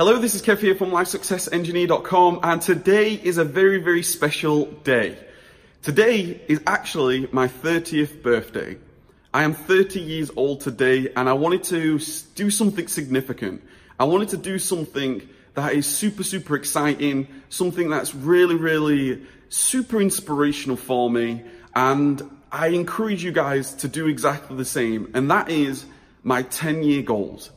Hello, 0.00 0.16
this 0.16 0.34
is 0.34 0.40
Kev 0.40 0.60
here 0.60 0.74
from 0.74 0.92
LifeSuccessEngineer.com 0.92 2.40
and 2.42 2.62
today 2.62 3.12
is 3.12 3.36
a 3.36 3.44
very, 3.44 3.76
very 3.82 4.02
special 4.02 4.64
day. 4.64 5.18
Today 5.82 6.40
is 6.48 6.62
actually 6.66 7.28
my 7.32 7.48
30th 7.48 8.22
birthday. 8.22 8.78
I 9.34 9.42
am 9.42 9.52
30 9.52 10.00
years 10.00 10.30
old 10.34 10.62
today 10.62 11.12
and 11.14 11.28
I 11.28 11.34
wanted 11.34 11.64
to 11.64 12.00
do 12.34 12.48
something 12.48 12.88
significant. 12.88 13.62
I 13.98 14.04
wanted 14.04 14.30
to 14.30 14.38
do 14.38 14.58
something 14.58 15.28
that 15.52 15.74
is 15.74 15.84
super, 15.84 16.22
super 16.22 16.56
exciting, 16.56 17.28
something 17.50 17.90
that's 17.90 18.14
really, 18.14 18.54
really 18.54 19.20
super 19.50 20.00
inspirational 20.00 20.78
for 20.78 21.10
me. 21.10 21.42
And 21.76 22.22
I 22.50 22.68
encourage 22.68 23.22
you 23.22 23.32
guys 23.32 23.74
to 23.74 23.88
do 23.88 24.06
exactly 24.08 24.56
the 24.56 24.64
same. 24.64 25.10
And 25.12 25.30
that 25.30 25.50
is 25.50 25.84
my 26.22 26.40
10 26.40 26.84
year 26.84 27.02
goals. 27.02 27.50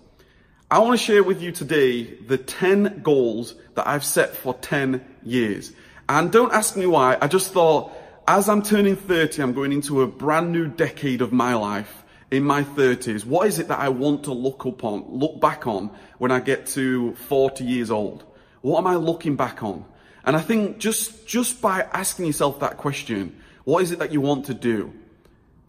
I 0.73 0.79
want 0.79 0.99
to 0.99 1.05
share 1.05 1.21
with 1.21 1.39
you 1.39 1.51
today 1.51 2.01
the 2.01 2.35
10 2.35 3.03
goals 3.03 3.53
that 3.75 3.87
I've 3.87 4.03
set 4.03 4.35
for 4.35 4.55
10 4.55 5.05
years. 5.21 5.71
And 6.09 6.31
don't 6.31 6.51
ask 6.51 6.75
me 6.75 6.87
why. 6.87 7.15
I 7.21 7.27
just 7.27 7.53
thought 7.53 7.91
as 8.27 8.49
I'm 8.49 8.63
turning 8.63 8.95
30, 8.95 9.43
I'm 9.43 9.53
going 9.53 9.71
into 9.71 10.01
a 10.01 10.07
brand 10.07 10.51
new 10.51 10.67
decade 10.67 11.21
of 11.21 11.31
my 11.31 11.53
life 11.53 12.03
in 12.31 12.43
my 12.43 12.63
30s. 12.63 13.23
What 13.23 13.45
is 13.45 13.59
it 13.59 13.67
that 13.67 13.77
I 13.77 13.89
want 13.89 14.23
to 14.23 14.33
look 14.33 14.65
upon, 14.65 15.05
look 15.09 15.39
back 15.39 15.67
on 15.67 15.91
when 16.17 16.31
I 16.31 16.39
get 16.39 16.65
to 16.69 17.13
40 17.27 17.63
years 17.63 17.91
old? 17.91 18.23
What 18.61 18.79
am 18.79 18.87
I 18.87 18.95
looking 18.95 19.35
back 19.35 19.61
on? 19.61 19.85
And 20.25 20.35
I 20.35 20.41
think 20.41 20.79
just, 20.79 21.27
just 21.27 21.61
by 21.61 21.81
asking 21.93 22.25
yourself 22.25 22.61
that 22.61 22.77
question, 22.77 23.39
what 23.63 23.83
is 23.83 23.91
it 23.91 23.99
that 23.99 24.11
you 24.11 24.21
want 24.21 24.47
to 24.47 24.55
do? 24.55 24.91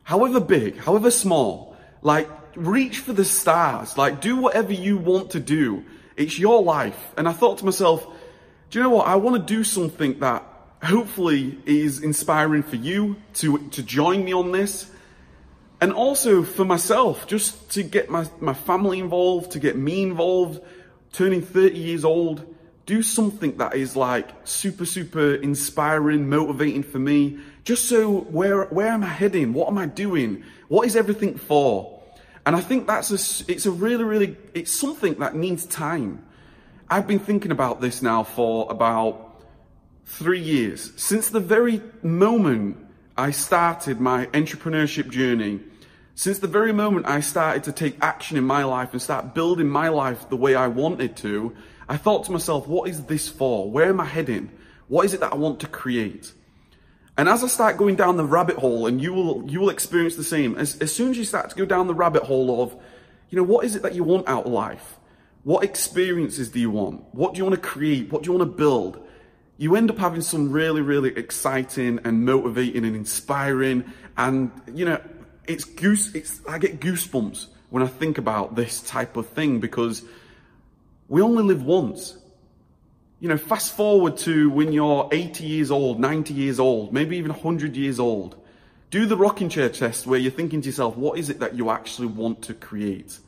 However 0.03 0.41
big, 0.41 0.79
however 0.79 1.11
small, 1.11 1.77
like 2.01 2.27
reach 2.57 2.99
for 2.99 3.13
the 3.13 3.25
stars, 3.25 3.97
like 3.99 4.21
do 4.21 4.37
whatever 4.37 4.73
you 4.73 4.97
want 4.97 5.31
to 5.31 5.41
do. 5.41 5.85
It's 6.17 6.39
your 6.39 6.63
life. 6.63 7.13
And 7.17 7.29
I 7.29 7.33
thought 7.33 7.59
to 7.59 7.65
myself, 7.65 8.07
do 8.71 8.79
you 8.79 8.83
know 8.83 8.91
what? 8.91 9.07
I 9.07 9.17
want 9.17 9.37
to 9.37 9.55
do 9.55 9.65
something 9.65 10.21
that 10.21 10.45
hopefully 10.83 11.59
is 11.65 12.01
inspiring 12.01 12.63
for 12.63 12.77
you 12.77 13.17
to, 13.35 13.59
to 13.71 13.83
join 13.83 14.25
me 14.25 14.33
on 14.33 14.53
this. 14.53 14.91
And 15.81 15.93
also 15.93 16.43
for 16.43 16.65
myself, 16.65 17.27
just 17.27 17.71
to 17.73 17.83
get 17.83 18.11
my, 18.11 18.29
my 18.41 18.55
family 18.55 18.99
involved, 19.01 19.53
to 19.53 19.59
get 19.59 19.77
me 19.77 20.03
involved, 20.03 20.61
turning 21.13 21.43
30 21.43 21.79
years 21.79 22.05
old, 22.05 22.55
do 22.87 23.03
something 23.03 23.57
that 23.57 23.75
is 23.75 23.97
like 23.97 24.29
super, 24.45 24.85
super 24.85 25.35
inspiring, 25.35 26.29
motivating 26.29 26.83
for 26.83 26.99
me. 26.99 27.39
Just 27.65 27.87
so 27.89 28.21
where, 28.21 28.65
where 28.67 28.89
am 28.89 29.03
I 29.03 29.09
heading? 29.09 29.53
What 29.53 29.69
am 29.69 29.79
I 29.79 29.87
doing? 29.87 30.45
What 30.69 30.87
is 30.87 30.97
everything 30.97 31.39
for? 31.39 31.94
And 32.47 32.55
I 32.55 32.61
think 32.61 32.87
that's 32.87 33.11
a, 33.11 33.51
it's 33.51 33.67
a 33.67 33.71
really, 33.71 34.05
really, 34.05 34.37
it's 34.53 34.73
something 34.73 35.15
that 35.15 35.35
needs 35.35 35.65
time. 35.67 36.25
I've 36.91 37.07
been 37.07 37.19
thinking 37.19 37.51
about 37.51 37.81
this 37.81 38.03
now 38.03 38.23
for 38.23 38.71
about 38.71 39.43
three 40.05 40.41
years. 40.41 40.93
Since 40.97 41.31
the 41.31 41.41
very 41.41 41.81
moment 42.03 42.77
I 43.17 43.31
started 43.31 44.01
my 44.01 44.27
entrepreneurship 44.27 45.09
journey, 45.11 45.61
since 46.15 46.39
the 46.39 46.47
very 46.47 46.73
moment 46.73 47.07
I 47.07 47.21
started 47.21 47.65
to 47.65 47.73
take 47.73 47.97
action 48.03 48.37
in 48.37 48.45
my 48.45 48.65
life 48.65 48.93
and 48.93 49.01
start 49.01 49.35
building 49.35 49.69
my 49.69 49.89
life 49.89 50.29
the 50.29 50.37
way 50.37 50.55
I 50.55 50.69
wanted 50.69 51.17
to, 51.19 51.55
I 51.89 51.97
thought 51.97 52.25
to 52.25 52.33
myself, 52.33 52.69
what 52.69 52.89
is 52.89 53.05
this 53.05 53.29
for? 53.29 53.71
Where 53.71 53.89
am 53.89 54.01
I 54.01 54.05
heading? 54.05 54.51
What 54.89 55.07
is 55.07 55.15
it 55.15 55.21
that 55.21 55.33
I 55.33 55.37
want 55.37 55.61
to 55.61 55.67
create? 55.67 56.33
And 57.17 57.29
as 57.29 57.45
I 57.45 57.47
start 57.47 57.77
going 57.77 57.95
down 57.97 58.17
the 58.17 58.25
rabbit 58.25 58.57
hole, 58.57 58.87
and 58.87 59.01
you 59.01 59.13
will, 59.13 59.49
you 59.49 59.61
will 59.61 59.71
experience 59.71 60.17
the 60.17 60.25
same, 60.25 60.57
as, 60.57 60.77
as 60.79 60.93
soon 60.93 61.11
as 61.11 61.19
you 61.19 61.25
start 61.25 61.51
to 61.51 61.57
go 61.57 61.65
down 61.65 61.87
the 61.87 61.95
rabbit 61.95 62.25
hole 62.25 62.63
of, 62.63 62.75
you 63.31 63.37
know, 63.37 63.45
what 63.45 63.65
is 63.65 63.77
it 63.77 63.83
that 63.83 63.95
you 63.95 64.03
want 64.03 64.29
out 64.29 64.47
of 64.47 64.53
life? 64.53 64.99
What 65.45 65.63
experiences 65.63 66.49
do 66.49 66.59
you 66.59 66.71
want? 66.71 67.05
What 67.13 67.35
do 67.35 67.39
you 67.39 67.45
want 67.45 67.55
to 67.55 67.61
create? 67.61 68.11
What 68.11 68.23
do 68.23 68.33
you 68.33 68.39
want 68.39 68.51
to 68.51 68.57
build? 68.57 69.07
You 69.59 69.77
end 69.77 69.91
up 69.91 69.99
having 69.99 70.23
some 70.23 70.51
really, 70.51 70.81
really 70.81 71.17
exciting 71.17 72.01
and 72.05 72.25
motivating 72.25 72.85
and 72.85 72.97
inspiring. 72.97 73.85
And, 74.17 74.51
you 74.75 74.85
know, 74.85 75.01
it's 75.47 75.65
goose, 75.65 76.15
it's, 76.15 76.41
I 76.49 76.59
get 76.59 76.81
goosebumps 76.81 77.47
when 77.71 77.83
I 77.83 77.87
think 77.87 78.19
about 78.19 78.57
this 78.57 78.81
type 78.81 79.17
of 79.17 79.29
thing 79.29 79.61
because 79.61 80.03
we 81.09 81.23
only 81.23 81.45
live 81.45 81.63
once. 81.63 82.17
You 83.25 83.31
know, 83.31 83.39
fast 83.39 83.75
forward 83.75 84.19
to 84.19 84.51
when 84.51 84.71
you're 84.71 85.09
80 85.11 85.47
years 85.47 85.71
old, 85.71 85.99
90 85.99 86.35
years 86.35 86.61
old, 86.61 86.93
maybe 86.93 87.17
even 87.17 87.33
100 87.33 87.75
years 87.75 87.99
old. 87.99 88.37
Do 88.91 89.07
the 89.07 89.17
rocking 89.17 89.49
chair 89.49 89.71
test 89.71 90.07
where 90.07 90.21
you're 90.21 90.31
thinking 90.31 90.61
to 90.61 90.67
yourself, 90.67 90.95
what 90.99 91.19
is 91.19 91.31
it 91.31 91.41
that 91.41 91.55
you 91.55 91.71
actually 91.71 92.09
want 92.09 92.43
to 92.43 92.53
create? 92.53 93.19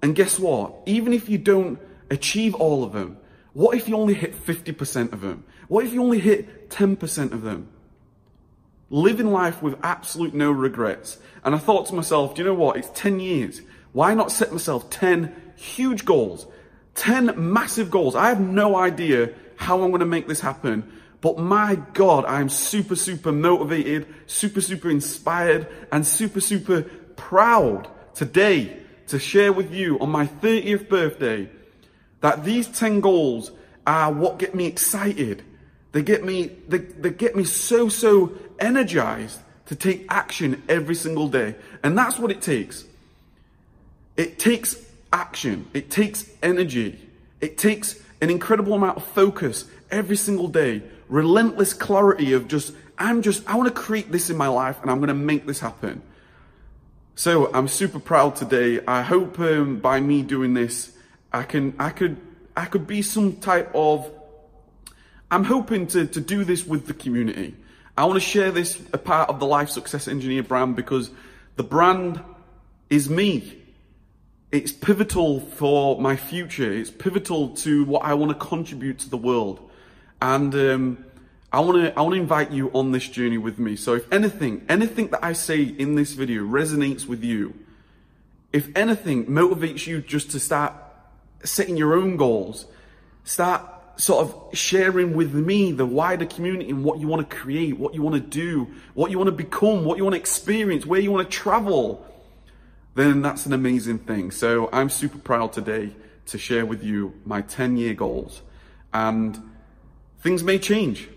And 0.00 0.16
guess 0.16 0.38
what? 0.38 0.72
Even 0.86 1.12
if 1.12 1.28
you 1.28 1.36
don't 1.36 1.78
achieve 2.08 2.54
all 2.54 2.82
of 2.82 2.94
them, 2.94 3.18
what 3.52 3.76
if 3.76 3.90
you 3.90 3.96
only 3.98 4.14
hit 4.14 4.34
50% 4.34 5.12
of 5.12 5.20
them? 5.20 5.44
What 5.68 5.84
if 5.84 5.92
you 5.92 6.02
only 6.02 6.20
hit 6.20 6.70
10% 6.70 7.32
of 7.32 7.42
them? 7.42 7.68
Living 8.88 9.30
life 9.30 9.62
with 9.62 9.78
absolute 9.82 10.32
no 10.32 10.50
regrets. 10.50 11.18
And 11.44 11.54
I 11.54 11.58
thought 11.58 11.84
to 11.88 11.94
myself, 11.94 12.34
do 12.34 12.40
you 12.40 12.48
know 12.48 12.54
what? 12.54 12.78
It's 12.78 12.88
10 12.94 13.20
years. 13.20 13.60
Why 13.92 14.14
not 14.14 14.32
set 14.32 14.50
myself 14.50 14.88
10 14.88 15.52
huge 15.56 16.06
goals? 16.06 16.46
10 16.94 17.34
massive 17.36 17.90
goals. 17.90 18.14
I 18.14 18.28
have 18.28 18.40
no 18.40 18.76
idea 18.76 19.32
how 19.56 19.82
I'm 19.82 19.90
going 19.90 20.00
to 20.00 20.06
make 20.06 20.26
this 20.26 20.40
happen. 20.40 21.00
But 21.20 21.38
my 21.38 21.76
God, 21.92 22.24
I'm 22.24 22.48
super, 22.48 22.96
super 22.96 23.32
motivated, 23.32 24.06
super, 24.26 24.60
super 24.60 24.90
inspired, 24.90 25.68
and 25.92 26.06
super, 26.06 26.40
super 26.40 26.82
proud 27.16 27.88
today 28.14 28.78
to 29.08 29.18
share 29.18 29.52
with 29.52 29.72
you 29.72 29.98
on 30.00 30.10
my 30.10 30.26
30th 30.26 30.88
birthday 30.88 31.50
that 32.20 32.44
these 32.44 32.68
10 32.68 33.00
goals 33.00 33.50
are 33.86 34.12
what 34.12 34.38
get 34.38 34.54
me 34.54 34.66
excited. 34.66 35.42
They 35.92 36.02
get 36.02 36.24
me, 36.24 36.50
they, 36.68 36.78
they 36.78 37.10
get 37.10 37.36
me 37.36 37.44
so, 37.44 37.88
so 37.88 38.32
energized 38.58 39.40
to 39.66 39.74
take 39.74 40.06
action 40.08 40.62
every 40.68 40.94
single 40.94 41.28
day. 41.28 41.54
And 41.82 41.96
that's 41.96 42.18
what 42.18 42.30
it 42.30 42.40
takes. 42.40 42.84
It 44.16 44.38
takes 44.38 44.76
action. 45.12 45.68
It 45.74 45.90
takes 45.90 46.30
energy. 46.42 46.98
It 47.40 47.58
takes 47.58 48.00
an 48.20 48.30
incredible 48.30 48.74
amount 48.74 48.98
of 48.98 49.04
focus 49.04 49.64
every 49.90 50.16
single 50.16 50.48
day. 50.48 50.82
Relentless 51.08 51.72
clarity 51.72 52.32
of 52.32 52.48
just, 52.48 52.74
I'm 52.98 53.22
just, 53.22 53.48
I 53.48 53.56
want 53.56 53.74
to 53.74 53.74
create 53.74 54.12
this 54.12 54.30
in 54.30 54.36
my 54.36 54.48
life 54.48 54.80
and 54.82 54.90
I'm 54.90 54.98
going 54.98 55.08
to 55.08 55.14
make 55.14 55.46
this 55.46 55.60
happen. 55.60 56.02
So 57.14 57.52
I'm 57.52 57.68
super 57.68 57.98
proud 57.98 58.36
today. 58.36 58.80
I 58.86 59.02
hope 59.02 59.38
um, 59.40 59.78
by 59.78 60.00
me 60.00 60.22
doing 60.22 60.54
this, 60.54 60.92
I 61.32 61.42
can, 61.42 61.74
I 61.78 61.90
could, 61.90 62.16
I 62.56 62.64
could 62.64 62.86
be 62.86 63.02
some 63.02 63.36
type 63.36 63.70
of, 63.74 64.10
I'm 65.30 65.44
hoping 65.44 65.86
to, 65.88 66.06
to 66.06 66.20
do 66.20 66.44
this 66.44 66.66
with 66.66 66.86
the 66.86 66.94
community. 66.94 67.54
I 67.96 68.04
want 68.04 68.16
to 68.16 68.26
share 68.26 68.50
this 68.50 68.80
a 68.92 68.98
part 68.98 69.28
of 69.28 69.40
the 69.40 69.46
Life 69.46 69.68
Success 69.68 70.08
Engineer 70.08 70.42
brand 70.42 70.76
because 70.76 71.10
the 71.56 71.62
brand 71.62 72.22
is 72.88 73.10
me. 73.10 73.59
It's 74.52 74.72
pivotal 74.72 75.40
for 75.40 76.00
my 76.00 76.16
future. 76.16 76.72
It's 76.72 76.90
pivotal 76.90 77.50
to 77.56 77.84
what 77.84 78.04
I 78.04 78.14
want 78.14 78.32
to 78.32 78.46
contribute 78.46 78.98
to 79.00 79.10
the 79.10 79.16
world. 79.16 79.70
And 80.20 80.52
um, 80.54 81.04
I 81.52 81.60
want 81.60 81.84
to 81.84 81.96
I 81.96 82.02
want 82.02 82.14
to 82.14 82.20
invite 82.20 82.50
you 82.50 82.70
on 82.72 82.90
this 82.90 83.08
journey 83.08 83.38
with 83.38 83.60
me. 83.60 83.76
So 83.76 83.94
if 83.94 84.12
anything, 84.12 84.66
anything 84.68 85.08
that 85.08 85.24
I 85.24 85.34
say 85.34 85.62
in 85.62 85.94
this 85.94 86.14
video 86.14 86.42
resonates 86.42 87.06
with 87.06 87.22
you, 87.22 87.54
if 88.52 88.68
anything 88.76 89.26
motivates 89.26 89.86
you 89.86 90.00
just 90.00 90.32
to 90.32 90.40
start 90.40 90.74
setting 91.44 91.76
your 91.76 91.94
own 91.94 92.16
goals, 92.16 92.66
start 93.22 93.62
sort 93.96 94.26
of 94.26 94.56
sharing 94.56 95.14
with 95.14 95.32
me 95.32 95.70
the 95.72 95.86
wider 95.86 96.26
community 96.26 96.70
and 96.70 96.82
what 96.82 96.98
you 96.98 97.06
want 97.06 97.28
to 97.28 97.36
create, 97.36 97.78
what 97.78 97.94
you 97.94 98.02
want 98.02 98.14
to 98.14 98.20
do, 98.20 98.66
what 98.94 99.12
you 99.12 99.18
want 99.18 99.28
to 99.28 99.32
become, 99.32 99.84
what 99.84 99.96
you 99.96 100.04
want 100.04 100.14
to 100.14 100.20
experience, 100.20 100.86
where 100.86 101.00
you 101.00 101.12
want 101.12 101.30
to 101.30 101.36
travel, 101.36 102.04
then 102.94 103.22
that's 103.22 103.46
an 103.46 103.52
amazing 103.52 103.98
thing. 104.00 104.30
So 104.30 104.68
I'm 104.72 104.90
super 104.90 105.18
proud 105.18 105.52
today 105.52 105.94
to 106.26 106.38
share 106.38 106.66
with 106.66 106.82
you 106.82 107.14
my 107.24 107.42
10 107.42 107.76
year 107.76 107.94
goals. 107.94 108.42
And 108.92 109.38
things 110.20 110.42
may 110.42 110.58
change. 110.58 111.08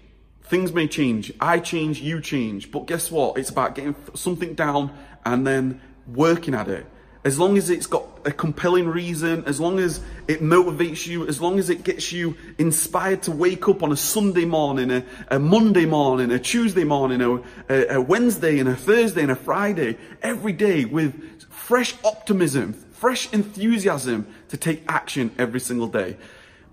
Things 0.44 0.72
may 0.72 0.88
change. 0.88 1.32
I 1.40 1.60
change, 1.60 2.02
you 2.02 2.22
change. 2.22 2.72
But 2.72 2.86
guess 2.86 3.10
what? 3.10 3.38
It's 3.38 3.50
about 3.50 3.76
getting 3.76 3.96
something 4.14 4.54
down 4.54 4.96
and 5.26 5.48
then 5.48 5.82
working 6.08 6.54
at 6.54 6.68
it. 6.68 6.86
As 7.24 7.40
long 7.40 7.58
as 7.58 7.70
it's 7.70 7.88
got 7.88 8.13
a 8.26 8.32
compelling 8.32 8.88
reason, 8.88 9.44
as 9.46 9.60
long 9.60 9.80
as 9.80 10.02
it 10.28 10.42
motivates 10.42 11.06
you, 11.06 11.28
as 11.28 11.42
long 11.42 11.60
as 11.60 11.70
it 11.70 11.84
gets 11.84 12.12
you 12.12 12.36
inspired 12.58 13.24
to 13.24 13.32
wake 13.32 13.68
up 13.68 13.84
on 13.84 13.92
a 13.92 13.98
Sunday 13.98 14.46
morning, 14.46 14.92
a, 14.92 15.04
a 15.30 15.40
Monday 15.40 15.86
morning, 15.86 16.32
a 16.32 16.40
Tuesday 16.40 16.84
morning, 16.84 17.22
a, 17.70 17.96
a 17.96 18.02
Wednesday 18.02 18.60
and 18.60 18.70
a 18.70 18.76
Thursday 18.76 19.22
and 19.22 19.32
a 19.32 19.36
Friday, 19.36 19.98
every 20.22 20.54
day 20.54 20.86
with 20.86 21.42
fresh 21.50 21.96
optimism, 22.04 22.74
fresh 22.74 23.32
enthusiasm 23.34 24.28
to 24.50 24.58
take 24.58 24.84
action 24.88 25.32
every 25.38 25.60
single 25.60 25.88
day. 25.88 26.18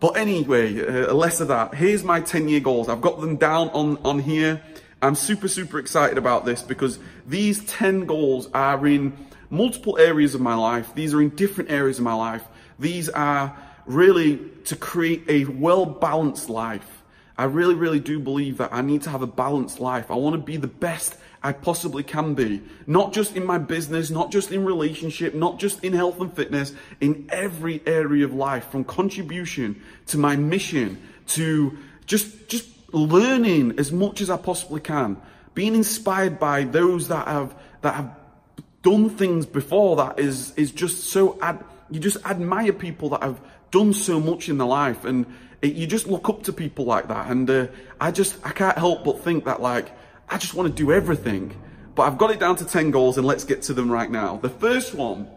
But 0.00 0.16
anyway, 0.16 0.80
uh, 0.80 1.12
less 1.12 1.40
of 1.40 1.48
that. 1.48 1.74
Here's 1.74 2.02
my 2.02 2.20
10 2.20 2.48
year 2.48 2.60
goals. 2.60 2.88
I've 2.88 3.02
got 3.02 3.20
them 3.20 3.36
down 3.36 3.68
on, 3.70 3.98
on 3.98 4.18
here. 4.18 4.62
I'm 5.02 5.14
super, 5.14 5.48
super 5.48 5.78
excited 5.78 6.18
about 6.18 6.44
this 6.44 6.62
because 6.62 6.98
these 7.26 7.64
10 7.64 8.06
goals 8.06 8.48
are 8.52 8.86
in 8.86 9.16
multiple 9.50 9.98
areas 9.98 10.34
of 10.34 10.40
my 10.40 10.54
life. 10.54 10.94
These 10.94 11.12
are 11.12 11.20
in 11.20 11.30
different 11.30 11.70
areas 11.70 11.98
of 11.98 12.04
my 12.04 12.14
life. 12.14 12.44
These 12.78 13.08
are 13.08 13.56
really 13.84 14.38
to 14.66 14.76
create 14.76 15.24
a 15.28 15.44
well 15.44 15.84
balanced 15.84 16.48
life. 16.48 17.02
I 17.36 17.44
really, 17.44 17.74
really 17.74 18.00
do 18.00 18.20
believe 18.20 18.58
that 18.58 18.72
I 18.72 18.82
need 18.82 19.02
to 19.02 19.10
have 19.10 19.22
a 19.22 19.26
balanced 19.26 19.80
life. 19.80 20.10
I 20.10 20.14
want 20.14 20.34
to 20.34 20.42
be 20.42 20.56
the 20.56 20.66
best 20.66 21.16
I 21.42 21.52
possibly 21.52 22.02
can 22.02 22.34
be. 22.34 22.62
Not 22.86 23.14
just 23.14 23.34
in 23.34 23.46
my 23.46 23.56
business, 23.56 24.10
not 24.10 24.30
just 24.30 24.52
in 24.52 24.64
relationship, 24.64 25.34
not 25.34 25.58
just 25.58 25.82
in 25.82 25.94
health 25.94 26.20
and 26.20 26.32
fitness, 26.32 26.74
in 27.00 27.28
every 27.32 27.82
area 27.86 28.26
of 28.26 28.34
life, 28.34 28.70
from 28.70 28.84
contribution 28.84 29.82
to 30.08 30.18
my 30.18 30.36
mission 30.36 31.00
to 31.28 31.78
just, 32.04 32.48
just 32.48 32.68
learning 32.92 33.78
as 33.78 33.90
much 33.90 34.20
as 34.20 34.28
I 34.28 34.36
possibly 34.36 34.80
can. 34.80 35.16
Being 35.54 35.74
inspired 35.74 36.38
by 36.38 36.64
those 36.64 37.08
that 37.08 37.26
have, 37.26 37.54
that 37.80 37.94
have 37.94 38.19
done 38.82 39.10
things 39.10 39.46
before 39.46 39.96
that 39.96 40.18
is, 40.18 40.54
is 40.56 40.70
just 40.70 41.04
so, 41.04 41.38
ad, 41.40 41.64
you 41.90 42.00
just 42.00 42.24
admire 42.24 42.72
people 42.72 43.10
that 43.10 43.22
have 43.22 43.40
done 43.70 43.92
so 43.92 44.20
much 44.20 44.48
in 44.48 44.58
their 44.58 44.66
life 44.66 45.04
and 45.04 45.26
it, 45.62 45.74
you 45.74 45.86
just 45.86 46.06
look 46.06 46.28
up 46.28 46.44
to 46.44 46.52
people 46.52 46.84
like 46.84 47.08
that. 47.08 47.30
And 47.30 47.48
uh, 47.48 47.66
I 48.00 48.10
just, 48.10 48.38
I 48.44 48.50
can't 48.50 48.78
help 48.78 49.04
but 49.04 49.22
think 49.22 49.44
that 49.44 49.60
like, 49.60 49.90
I 50.28 50.38
just 50.38 50.54
want 50.54 50.74
to 50.74 50.82
do 50.82 50.92
everything. 50.92 51.54
But 51.94 52.04
I've 52.04 52.18
got 52.18 52.30
it 52.30 52.40
down 52.40 52.56
to 52.56 52.64
10 52.64 52.90
goals 52.90 53.18
and 53.18 53.26
let's 53.26 53.44
get 53.44 53.62
to 53.62 53.74
them 53.74 53.90
right 53.90 54.10
now. 54.10 54.36
The 54.36 54.48
first 54.48 54.94
one, 54.94 55.28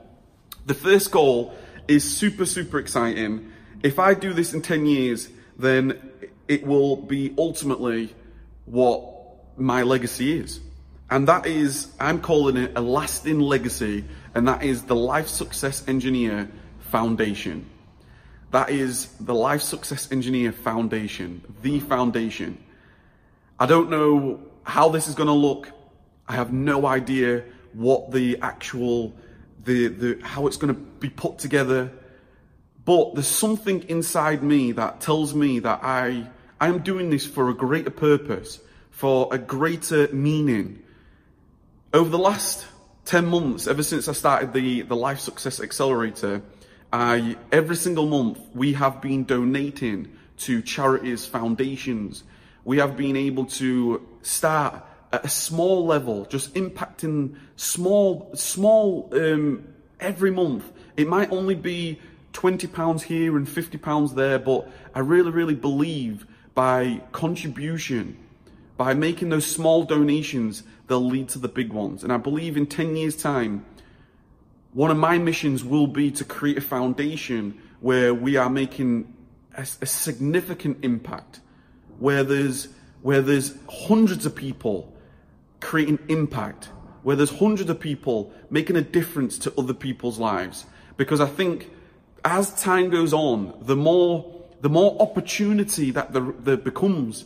the 0.66 0.74
first 0.74 1.12
goal 1.12 1.54
is 1.88 2.04
super, 2.04 2.46
super 2.46 2.80
exciting. 2.80 3.52
If 3.82 4.00
I 4.00 4.14
do 4.14 4.34
this 4.34 4.54
in 4.54 4.62
10 4.62 4.86
years, 4.86 5.30
then 5.58 6.12
it 6.48 6.66
will 6.66 6.96
be 6.96 7.34
ultimately 7.38 8.16
what 8.66 9.04
my 9.58 9.84
legacy 9.84 10.38
is. 10.38 10.60
And 11.14 11.28
that 11.28 11.46
is, 11.46 11.92
I'm 12.00 12.22
calling 12.22 12.58
it 12.58 12.72
a 12.76 12.82
lasting 12.82 13.40
legacy, 13.40 14.04
and 14.34 14.48
that 14.48 14.64
is 14.64 14.86
the 14.86 14.96
Life 14.96 15.28
Success 15.28 15.88
Engineer 15.88 16.50
Foundation. 16.90 17.70
That 18.50 18.72
is 18.72 19.10
the 19.20 19.36
Life 19.36 19.62
Success 19.62 20.12
Engineer 20.12 20.52
Foundation, 20.52 21.44
the 21.62 21.82
foundation. 21.82 22.58
I 23.60 23.68
don't 23.68 23.92
know 23.92 24.40
how 24.64 24.90
this 24.90 25.08
is 25.08 25.14
going 25.14 25.28
to 25.28 25.34
look. 25.34 25.70
I 26.28 26.34
have 26.34 26.52
no 26.52 26.88
idea 26.88 27.44
what 27.74 28.12
the 28.12 28.40
actual, 28.42 29.14
the, 29.66 29.90
the, 29.90 30.20
how 30.24 30.48
it's 30.48 30.58
going 30.58 30.74
to 30.74 30.82
be 30.82 31.12
put 31.12 31.38
together. 31.38 31.92
But 32.86 33.14
there's 33.14 33.28
something 33.28 33.84
inside 33.84 34.42
me 34.42 34.72
that 34.72 35.00
tells 35.00 35.36
me 35.36 35.60
that 35.60 35.82
I, 35.84 36.26
I'm 36.60 36.80
doing 36.80 37.12
this 37.12 37.24
for 37.24 37.52
a 37.52 37.54
greater 37.54 37.92
purpose, 37.92 38.60
for 38.90 39.30
a 39.32 39.38
greater 39.38 40.08
meaning. 40.12 40.80
Over 41.94 42.10
the 42.10 42.18
last 42.18 42.66
10 43.06 43.28
months, 43.28 43.68
ever 43.68 43.84
since 43.84 44.08
I 44.08 44.14
started 44.14 44.52
the, 44.52 44.82
the 44.82 44.96
Life 44.96 45.20
Success 45.20 45.62
Accelerator, 45.62 46.42
I, 46.92 47.38
every 47.52 47.76
single 47.76 48.08
month 48.08 48.40
we 48.56 48.74
have 48.74 49.00
been 49.00 49.26
donating 49.26 50.12
to 50.38 50.64
charities, 50.64 51.28
foundations, 51.28 52.24
we 52.66 52.80
have 52.80 52.98
been 52.98 53.16
able 53.16 53.46
to 53.46 54.08
start 54.24 54.84
at 55.12 55.24
a 55.24 55.30
small 55.30 55.86
level, 55.86 56.26
just 56.26 56.56
impacting 56.56 57.36
small, 57.58 58.32
small, 58.34 59.10
um, 59.12 59.64
every 60.00 60.32
month. 60.32 60.72
It 60.98 61.08
might 61.08 61.32
only 61.32 61.54
be 61.54 62.02
20 62.32 62.66
pounds 62.70 63.04
here 63.04 63.38
and 63.38 63.48
50 63.48 63.78
pounds 63.78 64.16
there, 64.16 64.40
but 64.40 64.68
I 64.96 65.02
really, 65.02 65.30
really 65.30 65.54
believe 65.54 66.26
by 66.56 67.04
contribution, 67.12 68.18
by 68.78 68.96
making 68.96 69.30
those 69.30 69.46
small 69.46 69.84
donations, 69.84 70.64
they'll 70.88 71.06
lead 71.06 71.30
to 71.30 71.40
the 71.40 71.48
big 71.48 71.72
ones. 71.72 72.04
And 72.04 72.12
I 72.12 72.18
believe 72.18 72.58
in 72.58 72.66
10 72.66 72.96
years 72.96 73.16
time, 73.16 73.66
one 74.74 74.92
of 74.92 74.98
my 74.98 75.18
missions 75.18 75.64
will 75.64 75.88
be 75.88 76.12
to 76.12 76.26
create 76.26 76.58
a 76.58 76.62
foundation 76.62 77.60
where 77.80 78.14
we 78.14 78.38
are 78.38 78.50
making 78.50 79.14
a, 79.56 79.62
a 79.82 79.86
significant 79.86 80.84
impact 80.84 81.40
where 82.00 82.24
there's 82.24 82.70
where 83.02 83.22
there's 83.22 83.54
hundreds 83.70 84.26
of 84.26 84.34
people 84.34 84.94
creating 85.60 86.00
impact, 86.08 86.70
where 87.04 87.18
there's 87.18 87.38
hundreds 87.40 87.70
of 87.70 87.80
people 87.80 88.34
making 88.50 88.78
a 88.78 88.82
difference 88.82 89.38
to 89.38 89.54
other 89.58 89.74
people's 89.74 90.20
lives. 90.20 90.66
Because 90.96 91.20
I 91.20 91.28
think 91.28 91.70
as 92.24 92.54
time 92.62 92.90
goes 92.90 93.14
on, 93.14 93.54
the 93.62 93.76
more 93.76 94.34
the 94.62 94.70
more 94.70 94.96
opportunity 95.02 95.92
that 95.92 96.14
there, 96.14 96.34
there 96.40 96.58
becomes, 96.58 97.26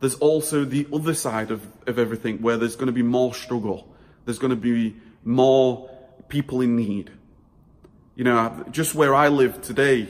there's 0.00 0.14
also 0.16 0.64
the 0.64 0.86
other 0.92 1.14
side 1.14 1.50
of, 1.50 1.66
of 1.86 1.98
everything 1.98 2.42
where 2.42 2.56
there's 2.56 2.76
going 2.76 2.86
to 2.86 2.92
be 2.92 3.02
more 3.02 3.34
struggle. 3.34 3.88
There's 4.24 4.38
going 4.38 4.50
to 4.50 4.56
be 4.56 4.96
more 5.24 5.90
people 6.28 6.60
in 6.60 6.76
need. 6.76 7.10
You 8.14 8.24
know, 8.24 8.64
just 8.70 8.94
where 8.94 9.14
I 9.14 9.28
live 9.28 9.62
today, 9.62 10.08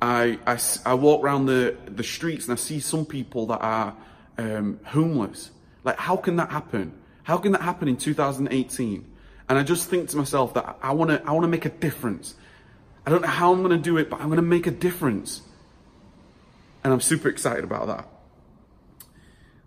I, 0.00 0.38
I, 0.46 0.58
I 0.84 0.94
walk 0.94 1.22
around 1.22 1.46
the, 1.46 1.76
the 1.86 2.02
streets 2.02 2.46
and 2.46 2.52
I 2.52 2.56
see 2.56 2.80
some 2.80 3.06
people 3.06 3.46
that 3.46 3.60
are 3.60 3.96
um, 4.38 4.80
homeless. 4.84 5.50
Like, 5.84 5.98
how 5.98 6.16
can 6.16 6.36
that 6.36 6.50
happen? 6.50 6.92
How 7.22 7.38
can 7.38 7.52
that 7.52 7.62
happen 7.62 7.88
in 7.88 7.96
2018? 7.96 9.04
And 9.48 9.58
I 9.58 9.62
just 9.62 9.88
think 9.88 10.08
to 10.10 10.16
myself 10.16 10.54
that 10.54 10.78
I 10.82 10.92
want 10.92 11.10
to 11.10 11.22
I 11.26 11.32
want 11.32 11.44
to 11.44 11.48
make 11.48 11.64
a 11.64 11.70
difference. 11.70 12.34
I 13.06 13.10
don't 13.10 13.22
know 13.22 13.28
how 13.28 13.52
I'm 13.52 13.62
going 13.62 13.76
to 13.76 13.82
do 13.82 13.96
it, 13.98 14.08
but 14.08 14.20
I'm 14.20 14.26
going 14.26 14.36
to 14.36 14.42
make 14.42 14.66
a 14.66 14.70
difference. 14.70 15.42
And 16.84 16.92
I'm 16.92 17.00
super 17.00 17.28
excited 17.28 17.64
about 17.64 17.86
that. 17.88 18.08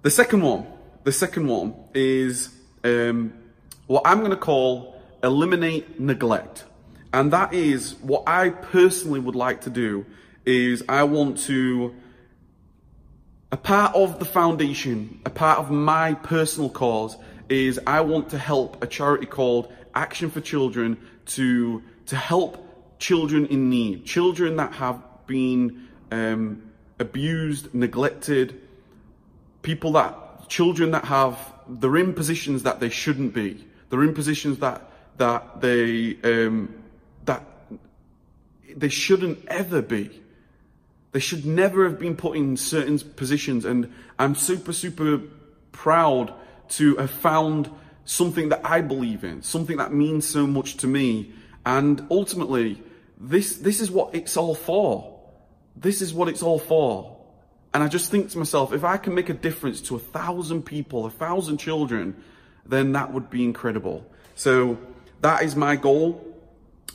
The 0.06 0.12
second 0.12 0.44
one, 0.44 0.68
the 1.04 1.12
second 1.12 1.48
one 1.48 1.74
is 1.96 2.56
um, 2.84 3.34
what 3.88 4.04
I'm 4.06 4.20
going 4.20 4.30
to 4.30 4.38
call 4.38 5.02
eliminate 5.24 6.00
neglect. 6.00 6.64
And 7.12 7.34
that 7.34 7.56
is 7.56 7.96
what 8.04 8.22
I 8.28 8.50
personally 8.50 9.20
would 9.20 9.34
like 9.34 9.62
to 9.62 9.72
do 9.72 10.06
is 10.46 10.84
I 10.88 11.06
want 11.06 11.40
to, 11.46 11.96
a 13.52 13.58
part 13.58 13.96
of 13.96 14.20
the 14.20 14.26
foundation, 14.26 15.22
a 15.26 15.32
part 15.32 15.58
of 15.58 15.72
my 15.72 16.14
personal 16.14 16.70
cause 16.70 17.18
is 17.50 17.80
I 17.88 18.02
want 18.02 18.30
to 18.30 18.38
help 18.38 18.84
a 18.84 18.88
charity 18.88 19.26
called 19.26 19.74
Action 19.96 20.30
for 20.30 20.40
Children 20.40 21.00
to, 21.38 21.82
to 22.06 22.16
help 22.16 23.00
children 23.00 23.48
in 23.48 23.72
need, 23.72 24.06
children 24.06 24.58
that 24.58 24.74
have 24.74 25.02
been 25.26 25.88
um, 26.12 26.62
abused, 27.00 27.74
neglected, 27.74 28.62
people 29.66 29.94
that, 29.94 30.48
children 30.48 30.92
that 30.92 31.06
have, 31.06 31.38
they're 31.68 31.98
in 31.98 32.14
positions 32.14 32.64
that 32.64 32.80
they 32.80 32.90
shouldn't 32.90 33.34
be. 33.34 33.66
They're 33.90 34.04
in 34.04 34.14
positions 34.14 34.60
that, 34.60 34.80
that 35.18 35.60
they, 35.60 36.18
um, 36.24 36.74
that 37.26 37.42
they 38.76 38.90
shouldn't 38.90 39.44
ever 39.48 39.82
be. 39.82 40.22
They 41.14 41.20
should 41.20 41.46
never 41.46 41.84
have 41.86 42.00
been 42.00 42.16
put 42.16 42.38
in 42.38 42.58
certain 42.58 43.00
positions. 43.00 43.66
And 43.66 43.92
I'm 44.20 44.36
super, 44.36 44.72
super 44.72 45.22
proud 45.72 46.32
to 46.70 46.96
have 46.98 47.12
found 47.12 47.70
something 48.06 48.50
that 48.50 48.62
I 48.64 48.82
believe 48.82 49.24
in, 49.24 49.42
something 49.42 49.78
that 49.78 49.92
means 49.92 50.28
so 50.28 50.46
much 50.46 50.78
to 50.78 50.88
me. 50.88 51.34
And 51.66 52.06
ultimately, 52.12 52.84
this, 53.20 53.56
this 53.56 53.80
is 53.80 53.90
what 53.90 54.14
it's 54.14 54.38
all 54.38 54.54
for. 54.54 55.20
This 55.76 56.02
is 56.02 56.14
what 56.14 56.30
it's 56.30 56.44
all 56.44 56.60
for. 56.60 57.15
And 57.76 57.84
I 57.84 57.90
just 57.90 58.10
think 58.10 58.30
to 58.30 58.38
myself, 58.38 58.72
if 58.72 58.86
I 58.86 58.96
can 58.96 59.14
make 59.14 59.28
a 59.28 59.34
difference 59.34 59.82
to 59.82 59.98
a 59.98 60.00
thousand 60.00 60.64
people, 60.64 61.06
a 61.06 61.10
thousand 61.10 61.58
children, 61.58 62.16
then 62.66 62.94
that 62.94 63.12
would 63.12 63.30
be 63.30 63.44
incredible. 63.44 64.10
So 64.36 64.78
that 65.20 65.44
is 65.44 65.58
my 65.58 65.76
goal. 65.76 66.26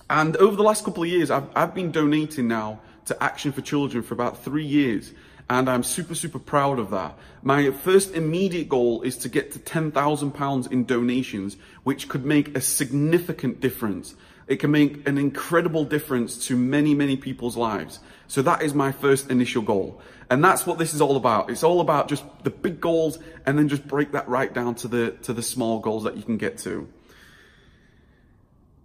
And 0.08 0.38
over 0.38 0.56
the 0.56 0.62
last 0.62 0.86
couple 0.86 1.02
of 1.02 1.10
years, 1.10 1.30
I've, 1.30 1.54
I've 1.54 1.74
been 1.74 1.92
donating 1.92 2.48
now 2.48 2.80
to 3.04 3.22
Action 3.22 3.52
for 3.52 3.60
Children 3.60 4.02
for 4.02 4.14
about 4.14 4.42
three 4.42 4.64
years. 4.64 5.12
And 5.50 5.68
I'm 5.68 5.82
super, 5.82 6.14
super 6.14 6.38
proud 6.38 6.78
of 6.78 6.88
that. 6.92 7.14
My 7.42 7.70
first 7.72 8.14
immediate 8.14 8.70
goal 8.70 9.02
is 9.02 9.18
to 9.18 9.28
get 9.28 9.52
to 9.52 9.58
£10,000 9.58 10.72
in 10.72 10.86
donations, 10.86 11.58
which 11.82 12.08
could 12.08 12.24
make 12.24 12.56
a 12.56 12.60
significant 12.62 13.60
difference. 13.60 14.14
It 14.50 14.58
can 14.58 14.72
make 14.72 15.08
an 15.08 15.16
incredible 15.16 15.84
difference 15.84 16.48
to 16.48 16.56
many, 16.56 16.92
many 16.92 17.16
people's 17.16 17.56
lives. 17.56 18.00
So 18.26 18.42
that 18.42 18.62
is 18.62 18.74
my 18.74 18.90
first 18.90 19.30
initial 19.30 19.62
goal. 19.62 20.02
And 20.28 20.42
that's 20.42 20.66
what 20.66 20.76
this 20.76 20.92
is 20.92 21.00
all 21.00 21.16
about. 21.16 21.50
It's 21.50 21.62
all 21.62 21.80
about 21.80 22.08
just 22.08 22.24
the 22.42 22.50
big 22.50 22.80
goals 22.80 23.20
and 23.46 23.56
then 23.56 23.68
just 23.68 23.86
break 23.86 24.10
that 24.10 24.28
right 24.28 24.52
down 24.52 24.74
to 24.76 24.88
the, 24.88 25.12
to 25.22 25.32
the 25.32 25.42
small 25.42 25.78
goals 25.78 26.02
that 26.02 26.16
you 26.16 26.24
can 26.24 26.36
get 26.36 26.58
to. 26.58 26.88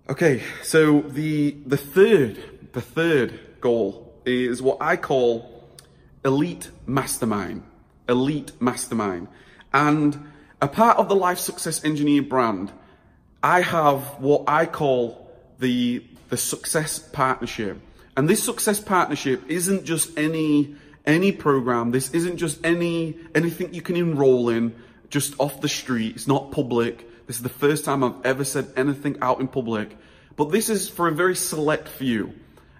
Okay, 0.08 0.44
so 0.62 1.02
the, 1.02 1.58
the 1.66 1.78
third, 1.78 2.70
the 2.74 2.82
third 2.82 3.40
goal 3.60 4.14
is 4.24 4.62
what 4.62 4.78
I 4.82 4.98
call 4.98 5.68
elite 6.24 6.70
mastermind. 6.86 7.64
Elite 8.08 8.52
mastermind. 8.62 9.30
And 9.74 10.32
a 10.62 10.68
part 10.68 10.98
of 10.98 11.10
the 11.10 11.16
Life 11.16 11.40
Success 11.40 11.84
Engineer 11.84 12.22
brand, 12.22 12.72
I 13.42 13.62
have 13.62 14.20
what 14.20 14.44
I 14.48 14.68
call 14.68 15.25
the, 15.66 16.04
the 16.30 16.38
success 16.38 17.00
partnership. 17.00 17.82
And 18.16 18.30
this 18.30 18.44
success 18.44 18.80
partnership 18.80 19.42
isn't 19.50 19.84
just 19.84 20.16
any, 20.16 20.76
any 21.08 21.32
program. 21.32 21.90
This 21.90 22.12
isn't 22.12 22.38
just 22.38 22.64
any, 22.64 23.18
anything 23.34 23.74
you 23.74 23.82
can 23.82 23.96
enroll 23.96 24.50
in 24.50 24.76
just 25.10 25.34
off 25.40 25.62
the 25.62 25.68
street. 25.68 26.18
It's 26.18 26.28
not 26.28 26.52
public. 26.52 27.26
This 27.26 27.38
is 27.38 27.42
the 27.42 27.50
first 27.50 27.84
time 27.84 28.04
I've 28.04 28.24
ever 28.24 28.44
said 28.44 28.72
anything 28.78 29.18
out 29.24 29.40
in 29.40 29.48
public. 29.48 29.98
But 30.36 30.52
this 30.52 30.70
is 30.70 30.88
for 30.88 31.08
a 31.08 31.12
very 31.12 31.36
select 31.36 31.88
few. 31.88 32.34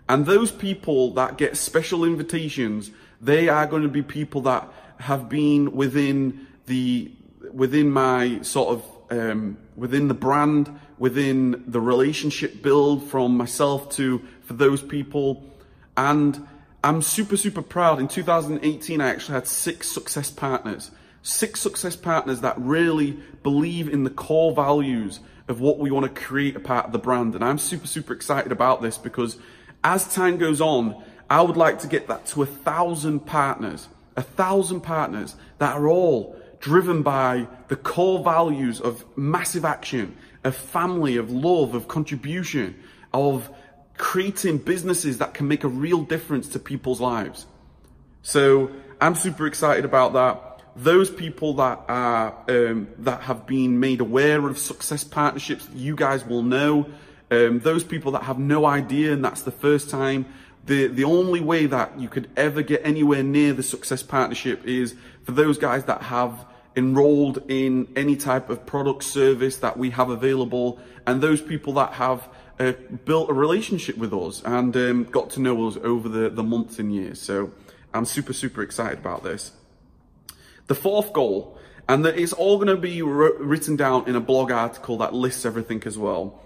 And 0.08 0.28
those 0.28 0.52
people 0.52 1.16
that 1.16 1.40
get 1.40 1.58
special 1.58 2.06
invitations, 2.06 2.92
they 3.20 3.50
are 3.50 3.66
going 3.66 3.82
to 3.82 3.90
be 3.90 4.04
people 4.04 4.42
that 4.42 4.72
have 5.00 5.28
been 5.28 5.72
within 5.72 6.46
the, 6.68 7.12
within 7.52 7.90
my 7.90 8.44
sort 8.44 8.78
of, 8.78 8.86
um, 9.10 9.58
within 9.76 10.08
the 10.08 10.14
brand, 10.14 10.70
within 10.98 11.64
the 11.68 11.82
relationship 11.82 12.62
build 12.62 13.04
from 13.04 13.36
myself 13.38 13.90
to, 13.92 14.22
for 14.44 14.54
those 14.54 14.82
people. 14.82 15.44
And 15.98 16.48
I'm 16.84 17.02
super, 17.02 17.38
super 17.38 17.62
proud. 17.62 18.00
In 18.00 18.08
2018, 18.08 19.02
I 19.02 19.10
actually 19.10 19.36
had 19.36 19.48
six 19.48 19.90
success 19.90 20.32
partners. 20.32 20.92
Six 21.22 21.60
success 21.60 21.96
partners 21.96 22.42
that 22.42 22.56
really 22.60 23.18
believe 23.44 23.90
in 23.90 24.04
the 24.04 24.10
core 24.10 24.54
values 24.54 25.20
of 25.48 25.60
what 25.60 25.80
we 25.80 25.92
want 25.92 26.06
to 26.06 26.22
create 26.22 26.56
a 26.56 26.60
part 26.60 26.86
of 26.86 26.92
the 26.92 27.00
brand. 27.00 27.36
And 27.36 27.44
I'm 27.44 27.58
super, 27.58 27.88
super 27.88 28.14
excited 28.14 28.52
about 28.52 28.82
this 28.82 28.98
because 28.98 29.38
as 29.84 30.12
time 30.14 30.38
goes 30.38 30.62
on, 30.62 31.04
I 31.30 31.42
would 31.42 31.58
like 31.58 31.80
to 31.80 31.88
get 31.88 32.08
that 32.08 32.26
to 32.28 32.44
a 32.44 32.46
thousand 32.46 33.22
partners, 33.22 33.88
a 34.16 34.22
thousand 34.22 34.82
partners 34.82 35.36
that 35.58 35.76
are 35.76 35.88
all 35.88 36.36
driven 36.60 37.02
by 37.02 37.48
the 37.68 37.76
core 37.76 38.24
values 38.24 38.80
of 38.82 39.04
massive 39.16 39.66
action, 39.66 40.16
of 40.46 40.56
family, 40.56 41.18
of 41.18 41.32
love, 41.32 41.76
of 41.76 41.88
contribution, 41.88 42.82
of 43.14 43.50
creating 43.98 44.60
businesses 44.60 45.18
that 45.18 45.34
can 45.34 45.48
make 45.48 45.64
a 45.64 45.68
real 45.68 46.02
difference 46.04 46.50
to 46.50 46.60
people's 46.60 47.02
lives. 47.02 47.46
So 48.22 48.72
I'm 49.02 49.16
super 49.16 49.48
excited 49.48 49.86
about 49.86 50.14
that. 50.14 50.62
Those 50.76 51.10
people 51.10 51.54
that 51.56 51.84
are 51.88 52.36
um, 52.50 52.88
that 53.00 53.22
have 53.22 53.48
been 53.48 53.80
made 53.80 54.02
aware 54.02 54.48
of 54.48 54.58
success 54.58 55.04
partnerships, 55.04 55.68
you 55.74 55.96
guys 55.96 56.26
will 56.26 56.44
know. 56.44 56.88
Um, 57.32 57.60
those 57.60 57.84
people 57.84 58.12
that 58.12 58.24
have 58.24 58.38
no 58.38 58.66
idea, 58.66 59.14
and 59.14 59.24
that's 59.24 59.42
the 59.44 59.52
first 59.52 59.90
time. 59.90 60.26
The 60.66 60.88
the 60.88 61.06
only 61.06 61.40
way 61.40 61.66
that 61.68 62.00
you 62.00 62.10
could 62.10 62.30
ever 62.36 62.62
get 62.62 62.82
anywhere 62.84 63.24
near 63.24 63.54
the 63.54 63.64
success 63.64 64.04
partnership 64.04 64.66
is 64.66 64.96
for 65.24 65.32
those 65.32 65.58
guys 65.58 65.86
that 65.86 66.02
have 66.02 66.46
enrolled 66.76 67.44
in 67.48 67.88
any 67.96 68.16
type 68.16 68.50
of 68.50 68.66
product 68.66 69.04
service 69.04 69.58
that 69.58 69.78
we 69.78 69.92
have 69.92 70.10
available, 70.10 70.80
and 71.08 71.22
those 71.22 71.42
people 71.42 71.74
that 71.74 71.94
have 71.94 72.28
uh, 72.60 72.74
built 73.06 73.30
a 73.30 73.34
relationship 73.34 73.98
with 73.98 74.14
us 74.14 74.42
and 74.44 74.76
um, 74.76 75.04
got 75.06 75.30
to 75.32 75.42
know 75.42 75.68
us 75.68 75.78
over 75.84 76.08
the, 76.10 76.30
the 76.30 76.44
months 76.44 76.80
and 76.80 76.94
years. 76.94 77.22
So 77.22 77.52
I'm 77.94 78.06
super, 78.06 78.34
super 78.34 78.62
excited 78.62 79.00
about 79.00 79.24
this. 79.24 79.52
The 80.68 80.76
fourth 80.76 81.14
goal, 81.14 81.58
and 81.88 82.06
it's 82.06 82.34
all 82.34 82.58
going 82.58 82.68
to 82.68 82.78
be 82.78 83.02
written 83.02 83.76
down 83.76 84.08
in 84.08 84.16
a 84.16 84.20
blog 84.22 84.52
article 84.52 84.98
that 84.98 85.14
lists 85.14 85.46
everything 85.46 85.84
as 85.86 85.98
well. 85.98 86.42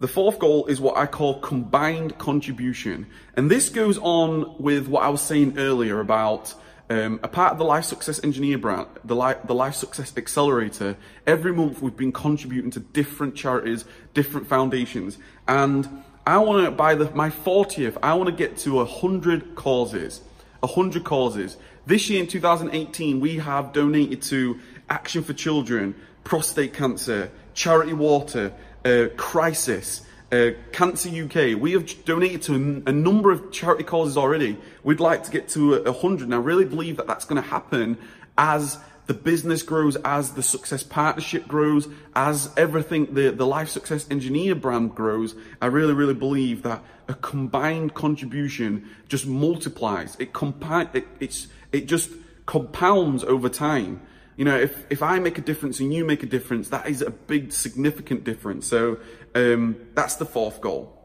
The 0.00 0.08
fourth 0.08 0.38
goal 0.40 0.66
is 0.66 0.80
what 0.80 0.96
I 0.96 1.06
call 1.06 1.40
combined 1.40 2.18
contribution. 2.18 3.06
And 3.36 3.50
this 3.50 3.68
goes 3.68 3.98
on 3.98 4.56
with 4.58 4.88
what 4.88 5.04
I 5.04 5.08
was 5.08 5.20
saying 5.20 5.58
earlier 5.58 6.00
about 6.00 6.54
um, 6.92 7.20
a 7.22 7.28
part 7.28 7.52
of 7.52 7.58
the 7.58 7.64
Life 7.64 7.84
Success 7.84 8.22
Engineer 8.22 8.58
brand, 8.58 8.86
the 9.02 9.16
Life, 9.16 9.38
the 9.46 9.54
Life 9.54 9.74
Success 9.74 10.12
Accelerator, 10.16 10.96
every 11.26 11.52
month 11.52 11.80
we've 11.80 11.96
been 11.96 12.12
contributing 12.12 12.70
to 12.72 12.80
different 12.80 13.34
charities, 13.34 13.86
different 14.12 14.46
foundations. 14.46 15.16
And 15.48 15.88
I 16.26 16.38
want 16.38 16.66
to, 16.66 16.70
by 16.70 16.94
the, 16.94 17.10
my 17.12 17.30
40th, 17.30 17.96
I 18.02 18.12
want 18.14 18.28
to 18.28 18.36
get 18.36 18.58
to 18.58 18.74
100 18.74 19.54
causes. 19.54 20.20
100 20.60 21.02
causes. 21.02 21.56
This 21.86 22.10
year 22.10 22.20
in 22.20 22.28
2018, 22.28 23.20
we 23.20 23.38
have 23.38 23.72
donated 23.72 24.20
to 24.22 24.60
Action 24.90 25.24
for 25.24 25.32
Children, 25.32 25.94
Prostate 26.24 26.74
Cancer, 26.74 27.30
Charity 27.54 27.94
Water, 27.94 28.52
uh, 28.84 29.06
Crisis, 29.16 30.02
uh, 30.32 30.52
Cancer 30.72 31.10
UK, 31.10 31.60
we 31.60 31.72
have 31.72 32.04
donated 32.04 32.42
to 32.42 32.54
a, 32.54 32.90
a, 32.90 32.92
number 32.92 33.30
of 33.30 33.52
charity 33.52 33.84
causes 33.84 34.16
already. 34.16 34.56
We'd 34.82 34.98
like 34.98 35.24
to 35.24 35.30
get 35.30 35.48
to 35.50 35.74
a, 35.74 35.82
a 35.82 35.92
hundred, 35.92 36.24
and 36.24 36.34
I 36.34 36.38
really 36.38 36.64
believe 36.64 36.96
that 36.96 37.06
that's 37.06 37.26
going 37.26 37.40
to 37.40 37.46
happen 37.46 37.98
as 38.38 38.78
the 39.06 39.14
business 39.14 39.62
grows, 39.62 39.96
as 39.96 40.32
the 40.32 40.42
success 40.42 40.82
partnership 40.82 41.46
grows, 41.46 41.86
as 42.16 42.50
everything, 42.56 43.12
the, 43.12 43.30
the 43.30 43.46
life 43.46 43.68
success 43.68 44.06
engineer 44.10 44.54
brand 44.54 44.94
grows. 44.94 45.34
I 45.60 45.66
really, 45.66 45.92
really 45.92 46.14
believe 46.14 46.62
that 46.62 46.82
a 47.08 47.14
combined 47.14 47.92
contribution 47.92 48.88
just 49.08 49.26
multiplies. 49.26 50.16
It 50.18 50.32
compi- 50.32 50.94
it, 50.94 51.06
it's, 51.20 51.48
it 51.72 51.86
just 51.86 52.10
compounds 52.46 53.22
over 53.22 53.50
time. 53.50 54.00
You 54.36 54.46
know, 54.46 54.58
if, 54.58 54.86
if 54.88 55.02
I 55.02 55.18
make 55.18 55.36
a 55.36 55.42
difference 55.42 55.78
and 55.80 55.92
you 55.92 56.06
make 56.06 56.22
a 56.22 56.26
difference, 56.26 56.70
that 56.70 56.88
is 56.88 57.02
a 57.02 57.10
big, 57.10 57.52
significant 57.52 58.24
difference. 58.24 58.66
So 58.66 58.98
um, 59.34 59.76
that's 59.94 60.16
the 60.16 60.26
fourth 60.26 60.60
goal. 60.60 60.98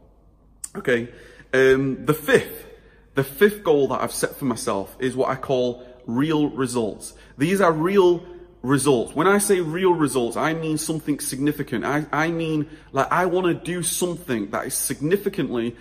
Okay. 0.75 1.09
Um, 1.53 2.05
the 2.05 2.13
fifth, 2.13 2.67
the 3.15 3.23
fifth 3.23 3.63
goal 3.63 3.87
that 3.89 4.01
I've 4.01 4.11
set 4.11 4.35
for 4.35 4.45
myself 4.45 4.95
is 4.99 5.15
what 5.15 5.29
I 5.29 5.35
call 5.35 5.85
real 6.05 6.49
results. 6.49 7.13
These 7.37 7.61
are 7.61 7.71
real 7.71 8.23
results. 8.61 9.15
When 9.15 9.27
I 9.27 9.37
say 9.37 9.61
real 9.61 9.93
results, 9.93 10.35
I 10.37 10.53
mean 10.53 10.77
something 10.77 11.19
significant. 11.19 11.85
I, 11.85 12.05
I 12.11 12.29
mean, 12.29 12.69
like, 12.91 13.11
I 13.11 13.25
want 13.25 13.47
to 13.47 13.53
do 13.53 13.81
something 13.83 14.51
that 14.51 14.67
is 14.67 14.73
significantly 14.73 15.75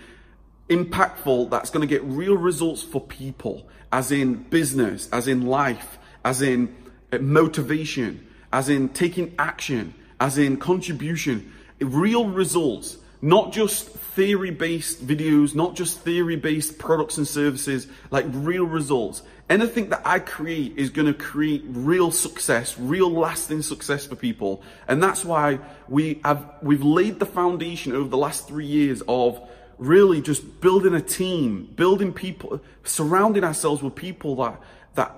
impactful, 0.69 1.49
that's 1.49 1.69
going 1.69 1.87
to 1.87 1.87
get 1.87 2.03
real 2.03 2.35
results 2.35 2.83
for 2.83 3.01
people, 3.01 3.67
as 3.91 4.11
in 4.11 4.35
business, 4.35 5.09
as 5.11 5.27
in 5.27 5.45
life, 5.45 5.97
as 6.25 6.41
in 6.41 6.75
uh, 7.11 7.17
motivation, 7.19 8.25
as 8.51 8.69
in 8.69 8.89
taking 8.89 9.33
action, 9.39 9.93
as 10.19 10.37
in 10.37 10.57
contribution, 10.57 11.53
real 11.79 12.27
results, 12.27 12.97
not 13.21 13.51
just 13.51 13.87
theory 13.89 14.51
based 14.51 15.05
videos, 15.05 15.55
not 15.55 15.75
just 15.75 15.99
theory 15.99 16.35
based 16.35 16.77
products 16.77 17.17
and 17.17 17.27
services, 17.27 17.87
like 18.11 18.25
real 18.29 18.65
results. 18.65 19.21
Anything 19.49 19.89
that 19.89 20.01
I 20.03 20.19
create 20.19 20.73
is 20.75 20.89
going 20.89 21.07
to 21.07 21.13
create 21.13 21.63
real 21.67 22.11
success, 22.11 22.77
real 22.77 23.09
lasting 23.09 23.61
success 23.61 24.05
for 24.05 24.15
people. 24.15 24.61
And 24.87 25.01
that's 25.01 25.23
why 25.23 25.59
we 25.87 26.19
have, 26.25 26.55
we've 26.61 26.83
laid 26.83 27.19
the 27.19 27.25
foundation 27.25 27.93
over 27.93 28.09
the 28.09 28.17
last 28.17 28.47
three 28.47 28.65
years 28.65 29.01
of 29.07 29.39
really 29.77 30.21
just 30.21 30.59
building 30.59 30.93
a 30.93 31.01
team, 31.01 31.71
building 31.75 32.11
people, 32.11 32.59
surrounding 32.83 33.43
ourselves 33.43 33.81
with 33.81 33.95
people 33.95 34.35
that, 34.37 34.59
that 34.95 35.15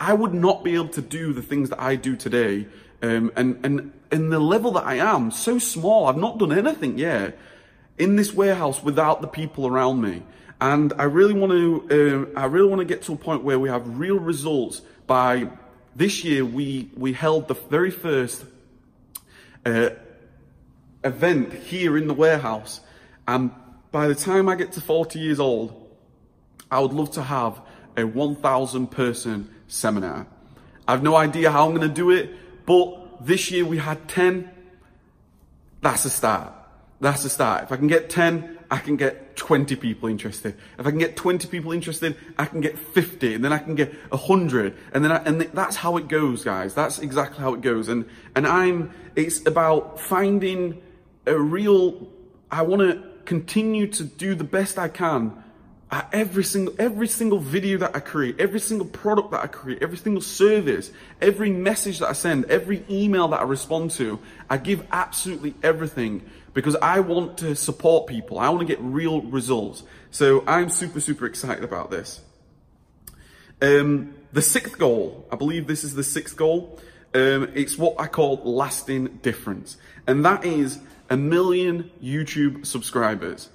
I 0.00 0.12
would 0.12 0.34
not 0.34 0.64
be 0.64 0.74
able 0.74 0.88
to 0.88 1.02
do 1.02 1.32
the 1.32 1.42
things 1.42 1.70
that 1.70 1.80
I 1.80 1.96
do 1.96 2.16
today. 2.16 2.66
Um, 3.02 3.32
and, 3.36 3.64
and, 3.64 3.92
in 4.10 4.30
the 4.30 4.40
level 4.40 4.72
that 4.72 4.84
I 4.84 4.94
am, 4.96 5.30
so 5.30 5.58
small, 5.58 6.06
I've 6.06 6.16
not 6.16 6.38
done 6.38 6.50
anything 6.50 6.98
yet 6.98 7.38
in 7.98 8.16
this 8.16 8.32
warehouse 8.32 8.82
without 8.82 9.20
the 9.20 9.28
people 9.28 9.66
around 9.66 10.00
me. 10.00 10.22
And 10.60 10.94
I 10.98 11.04
really 11.04 11.34
want 11.34 11.52
to, 11.52 12.30
uh, 12.34 12.40
I 12.40 12.46
really 12.46 12.68
want 12.68 12.80
to 12.80 12.86
get 12.86 13.02
to 13.02 13.12
a 13.12 13.16
point 13.16 13.44
where 13.44 13.58
we 13.58 13.68
have 13.68 13.98
real 13.98 14.18
results 14.18 14.80
by 15.06 15.50
this 15.94 16.24
year. 16.24 16.44
We, 16.44 16.90
we 16.96 17.12
held 17.12 17.48
the 17.48 17.54
very 17.54 17.90
first, 17.90 18.44
uh, 19.66 19.90
event 21.04 21.52
here 21.52 21.96
in 21.96 22.08
the 22.08 22.14
warehouse. 22.14 22.80
And 23.26 23.50
by 23.90 24.08
the 24.08 24.14
time 24.14 24.48
I 24.48 24.54
get 24.54 24.72
to 24.72 24.80
40 24.80 25.18
years 25.18 25.40
old, 25.40 25.74
I 26.70 26.80
would 26.80 26.92
love 26.92 27.12
to 27.12 27.22
have 27.22 27.60
a 27.96 28.04
1,000 28.04 28.88
person 28.88 29.52
seminar. 29.68 30.26
I 30.86 30.92
have 30.92 31.02
no 31.02 31.16
idea 31.16 31.50
how 31.50 31.66
I'm 31.66 31.74
going 31.74 31.88
to 31.88 31.94
do 31.94 32.10
it, 32.10 32.30
but 32.68 33.24
this 33.24 33.50
year 33.50 33.64
we 33.64 33.78
had 33.78 34.06
10. 34.08 34.50
That's 35.80 36.04
a 36.04 36.10
start. 36.10 36.52
That's 37.00 37.24
a 37.24 37.30
start. 37.30 37.62
If 37.62 37.72
I 37.72 37.76
can 37.76 37.86
get 37.86 38.10
10, 38.10 38.58
I 38.70 38.76
can 38.76 38.96
get 38.96 39.36
20 39.36 39.74
people 39.76 40.10
interested. 40.10 40.54
If 40.78 40.86
I 40.86 40.90
can 40.90 40.98
get 40.98 41.16
20 41.16 41.48
people 41.48 41.72
interested, 41.72 42.14
I 42.36 42.44
can 42.44 42.60
get 42.60 42.78
50 42.78 43.32
and 43.36 43.42
then 43.42 43.54
I 43.54 43.58
can 43.58 43.74
get 43.74 43.94
100 44.10 44.76
and 44.92 45.02
then 45.02 45.12
I, 45.12 45.16
and 45.24 45.40
that's 45.40 45.76
how 45.76 45.96
it 45.96 46.08
goes, 46.08 46.44
guys. 46.44 46.74
That's 46.74 46.98
exactly 46.98 47.38
how 47.38 47.54
it 47.54 47.62
goes. 47.62 47.88
And, 47.88 48.04
and 48.36 48.46
I'm, 48.46 48.92
it's 49.16 49.46
about 49.46 49.98
finding 49.98 50.82
a 51.24 51.38
real, 51.40 52.06
I 52.50 52.60
want 52.62 52.82
to 52.82 53.02
continue 53.24 53.86
to 53.86 54.04
do 54.04 54.34
the 54.34 54.44
best 54.44 54.78
I 54.78 54.88
can 54.88 55.42
every 55.90 56.44
single 56.44 56.74
every 56.78 57.08
single 57.08 57.38
video 57.38 57.78
that 57.78 57.96
I 57.96 58.00
create, 58.00 58.38
every 58.38 58.60
single 58.60 58.86
product 58.86 59.30
that 59.30 59.42
I 59.42 59.46
create, 59.46 59.82
every 59.82 59.96
single 59.96 60.20
service, 60.20 60.90
every 61.20 61.50
message 61.50 62.00
that 62.00 62.08
I 62.08 62.12
send, 62.12 62.44
every 62.46 62.84
email 62.90 63.28
that 63.28 63.40
I 63.40 63.44
respond 63.44 63.92
to, 63.92 64.18
I 64.50 64.58
give 64.58 64.86
absolutely 64.92 65.54
everything 65.62 66.28
because 66.52 66.76
I 66.76 67.00
want 67.00 67.38
to 67.38 67.54
support 67.54 68.06
people. 68.06 68.38
I 68.38 68.48
want 68.50 68.60
to 68.60 68.66
get 68.66 68.80
real 68.80 69.22
results. 69.22 69.82
So 70.10 70.44
I'm 70.46 70.68
super 70.68 71.00
super 71.00 71.26
excited 71.26 71.64
about 71.64 71.90
this. 71.90 72.20
Um, 73.62 74.14
the 74.32 74.42
sixth 74.42 74.78
goal, 74.78 75.26
I 75.32 75.36
believe 75.36 75.66
this 75.66 75.84
is 75.84 75.94
the 75.94 76.04
sixth 76.04 76.36
goal. 76.36 76.78
Um, 77.14 77.50
it's 77.54 77.78
what 77.78 77.98
I 77.98 78.06
call 78.06 78.42
lasting 78.44 79.20
difference, 79.22 79.78
and 80.06 80.24
that 80.26 80.44
is 80.44 80.78
a 81.08 81.16
million 81.16 81.90
YouTube 82.02 82.66
subscribers. 82.66 83.48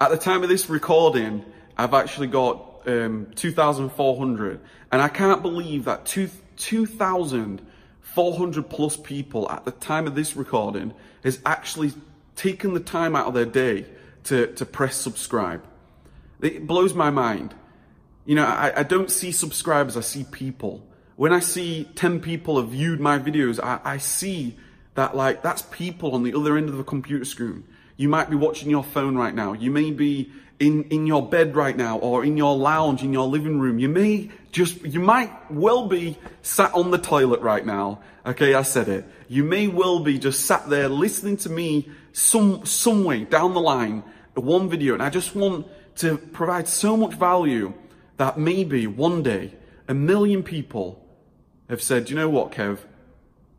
At 0.00 0.10
the 0.10 0.16
time 0.16 0.44
of 0.44 0.48
this 0.48 0.70
recording, 0.70 1.44
I've 1.76 1.94
actually 1.94 2.28
got 2.28 2.86
um, 2.86 3.26
2,400. 3.34 4.60
And 4.92 5.02
I 5.02 5.08
can't 5.08 5.42
believe 5.42 5.86
that 5.86 6.06
2,400 6.06 8.70
plus 8.70 8.96
people 8.96 9.50
at 9.50 9.64
the 9.64 9.72
time 9.72 10.06
of 10.06 10.14
this 10.14 10.36
recording 10.36 10.94
has 11.22 11.40
actually 11.44 11.92
taken 12.36 12.74
the 12.74 12.80
time 12.80 13.16
out 13.16 13.26
of 13.26 13.34
their 13.34 13.44
day 13.44 13.86
to, 14.24 14.48
to 14.54 14.66
press 14.66 14.96
subscribe. 14.96 15.64
It 16.40 16.66
blows 16.66 16.94
my 16.94 17.10
mind. 17.10 17.54
You 18.26 18.36
know, 18.36 18.44
I, 18.44 18.80
I 18.80 18.82
don't 18.82 19.10
see 19.10 19.32
subscribers, 19.32 19.96
I 19.96 20.00
see 20.00 20.24
people. 20.24 20.86
When 21.16 21.32
I 21.32 21.40
see 21.40 21.88
10 21.94 22.20
people 22.20 22.60
have 22.60 22.70
viewed 22.70 23.00
my 23.00 23.18
videos, 23.18 23.60
I, 23.62 23.80
I 23.84 23.98
see 23.98 24.56
that 24.94 25.16
like, 25.16 25.42
that's 25.42 25.62
people 25.62 26.14
on 26.14 26.22
the 26.22 26.34
other 26.34 26.56
end 26.56 26.68
of 26.68 26.76
the 26.76 26.84
computer 26.84 27.24
screen. 27.24 27.64
You 27.96 28.08
might 28.08 28.30
be 28.30 28.36
watching 28.36 28.70
your 28.70 28.84
phone 28.84 29.16
right 29.16 29.34
now. 29.34 29.52
You 29.52 29.70
may 29.70 29.90
be 29.90 30.32
in, 30.58 30.84
in 30.84 31.06
your 31.06 31.26
bed 31.26 31.54
right 31.54 31.76
now 31.76 31.98
or 31.98 32.24
in 32.24 32.36
your 32.36 32.56
lounge, 32.56 33.02
in 33.02 33.12
your 33.12 33.26
living 33.26 33.58
room. 33.58 33.78
You 33.78 33.88
may 33.88 34.30
just, 34.52 34.82
you 34.82 35.00
might 35.00 35.30
well 35.50 35.88
be 35.88 36.18
sat 36.42 36.72
on 36.74 36.90
the 36.90 36.98
toilet 36.98 37.40
right 37.40 37.64
now. 37.64 38.00
Okay, 38.26 38.54
I 38.54 38.62
said 38.62 38.88
it. 38.88 39.04
You 39.28 39.44
may 39.44 39.68
well 39.68 40.00
be 40.00 40.18
just 40.18 40.44
sat 40.46 40.68
there 40.68 40.88
listening 40.88 41.36
to 41.38 41.50
me 41.50 41.90
some, 42.12 42.64
some 42.64 43.04
way 43.04 43.24
down 43.24 43.54
the 43.54 43.60
line, 43.60 44.02
one 44.34 44.68
video. 44.68 44.94
And 44.94 45.02
I 45.02 45.10
just 45.10 45.34
want 45.34 45.66
to 45.96 46.18
provide 46.18 46.68
so 46.68 46.96
much 46.96 47.14
value 47.14 47.74
that 48.16 48.38
maybe 48.38 48.86
one 48.86 49.22
day 49.22 49.54
a 49.88 49.94
million 49.94 50.42
people 50.42 51.04
have 51.68 51.82
said, 51.82 52.10
you 52.10 52.16
know 52.16 52.28
what, 52.28 52.52
Kev? 52.52 52.78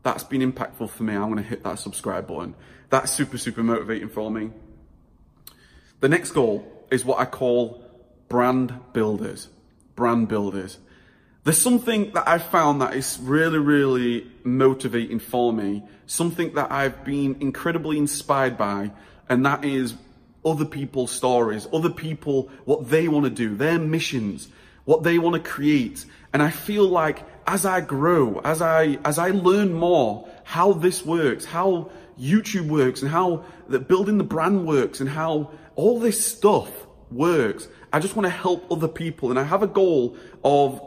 That's 0.03 0.23
been 0.23 0.41
impactful 0.41 0.89
for 0.89 1.03
me. 1.03 1.15
I'm 1.15 1.31
going 1.31 1.37
to 1.37 1.43
hit 1.43 1.63
that 1.63 1.79
subscribe 1.79 2.27
button. 2.27 2.55
That's 2.89 3.11
super, 3.11 3.37
super 3.37 3.63
motivating 3.63 4.09
for 4.09 4.29
me. 4.31 4.51
The 5.99 6.09
next 6.09 6.31
goal 6.31 6.85
is 6.91 7.03
what 7.03 7.19
I 7.19 7.25
call 7.25 7.83
brand 8.29 8.73
builders. 8.93 9.47
Brand 9.95 10.27
builders. 10.27 10.77
There's 11.43 11.61
something 11.61 12.11
that 12.13 12.27
I've 12.27 12.45
found 12.45 12.81
that 12.81 12.95
is 12.95 13.19
really, 13.21 13.59
really 13.59 14.31
motivating 14.43 15.19
for 15.19 15.53
me. 15.53 15.83
Something 16.07 16.53
that 16.55 16.71
I've 16.71 17.05
been 17.05 17.37
incredibly 17.39 17.97
inspired 17.97 18.57
by, 18.57 18.91
and 19.29 19.45
that 19.45 19.63
is 19.63 19.95
other 20.43 20.65
people's 20.65 21.11
stories, 21.11 21.67
other 21.71 21.89
people, 21.89 22.49
what 22.65 22.89
they 22.89 23.07
want 23.07 23.25
to 23.25 23.29
do, 23.29 23.55
their 23.55 23.79
missions, 23.79 24.47
what 24.85 25.03
they 25.03 25.17
want 25.19 25.35
to 25.35 25.49
create. 25.49 26.05
And 26.33 26.41
I 26.41 26.49
feel 26.49 26.87
like 26.87 27.23
as 27.47 27.65
I 27.65 27.81
grow, 27.81 28.41
as 28.43 28.61
I, 28.61 28.97
as 29.05 29.17
I 29.17 29.31
learn 29.31 29.73
more 29.73 30.27
how 30.45 30.73
this 30.73 31.03
works, 31.03 31.43
how 31.43 31.89
YouTube 32.17 32.67
works 32.67 33.01
and 33.01 33.11
how 33.11 33.43
the 33.67 33.79
building 33.79 34.17
the 34.17 34.23
brand 34.23 34.65
works 34.65 35.01
and 35.01 35.09
how 35.09 35.51
all 35.75 35.99
this 35.99 36.23
stuff 36.23 36.71
works, 37.11 37.67
I 37.91 37.99
just 37.99 38.15
want 38.15 38.25
to 38.25 38.29
help 38.29 38.71
other 38.71 38.87
people. 38.87 39.31
And 39.31 39.39
I 39.39 39.43
have 39.43 39.63
a 39.63 39.67
goal 39.67 40.15
of 40.43 40.81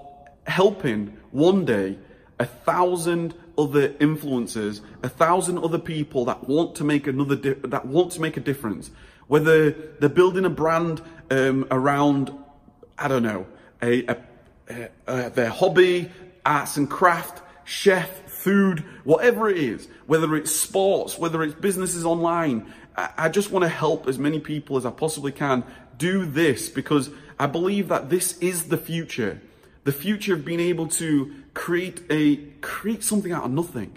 helping 0.46 1.18
one 1.32 1.64
day 1.64 1.98
a 2.38 2.46
thousand 2.46 3.34
other 3.58 3.88
influencers, 3.94 4.80
a 5.02 5.08
thousand 5.08 5.58
other 5.58 5.78
people 5.78 6.24
that 6.26 6.48
want 6.48 6.76
to 6.76 6.84
make 6.84 7.08
another, 7.08 7.34
di- 7.34 7.54
that 7.64 7.84
want 7.84 8.12
to 8.12 8.20
make 8.20 8.36
a 8.36 8.40
difference. 8.40 8.92
Whether 9.26 9.72
they're 9.72 10.08
building 10.08 10.44
a 10.44 10.50
brand 10.50 11.02
um, 11.30 11.66
around, 11.70 12.32
I 12.96 13.08
don't 13.08 13.24
know, 13.24 13.46
a, 13.82 14.06
a, 14.06 14.16
a, 15.08 15.30
their 15.30 15.50
hobby, 15.50 16.10
arts 16.46 16.76
and 16.76 16.88
craft, 16.88 17.42
chef, 17.64 18.27
food, 18.38 18.84
whatever 19.04 19.48
it 19.48 19.58
is, 19.58 19.88
whether 20.06 20.34
it's 20.36 20.50
sports, 20.50 21.18
whether 21.18 21.42
it's 21.42 21.54
businesses 21.54 22.04
online. 22.04 22.72
I, 22.96 23.28
just 23.28 23.52
want 23.52 23.62
to 23.62 23.68
help 23.68 24.08
as 24.08 24.18
many 24.18 24.40
people 24.40 24.76
as 24.76 24.84
I 24.84 24.90
possibly 24.90 25.30
can 25.30 25.62
do 25.96 26.24
this 26.24 26.68
because 26.68 27.10
I 27.38 27.46
believe 27.46 27.88
that 27.88 28.10
this 28.10 28.36
is 28.38 28.64
the 28.68 28.76
future. 28.76 29.40
The 29.84 29.92
future 29.92 30.34
of 30.34 30.44
being 30.44 30.58
able 30.58 30.88
to 30.88 31.32
create 31.54 32.02
a, 32.10 32.36
create 32.60 33.04
something 33.04 33.30
out 33.30 33.44
of 33.44 33.52
nothing 33.52 33.96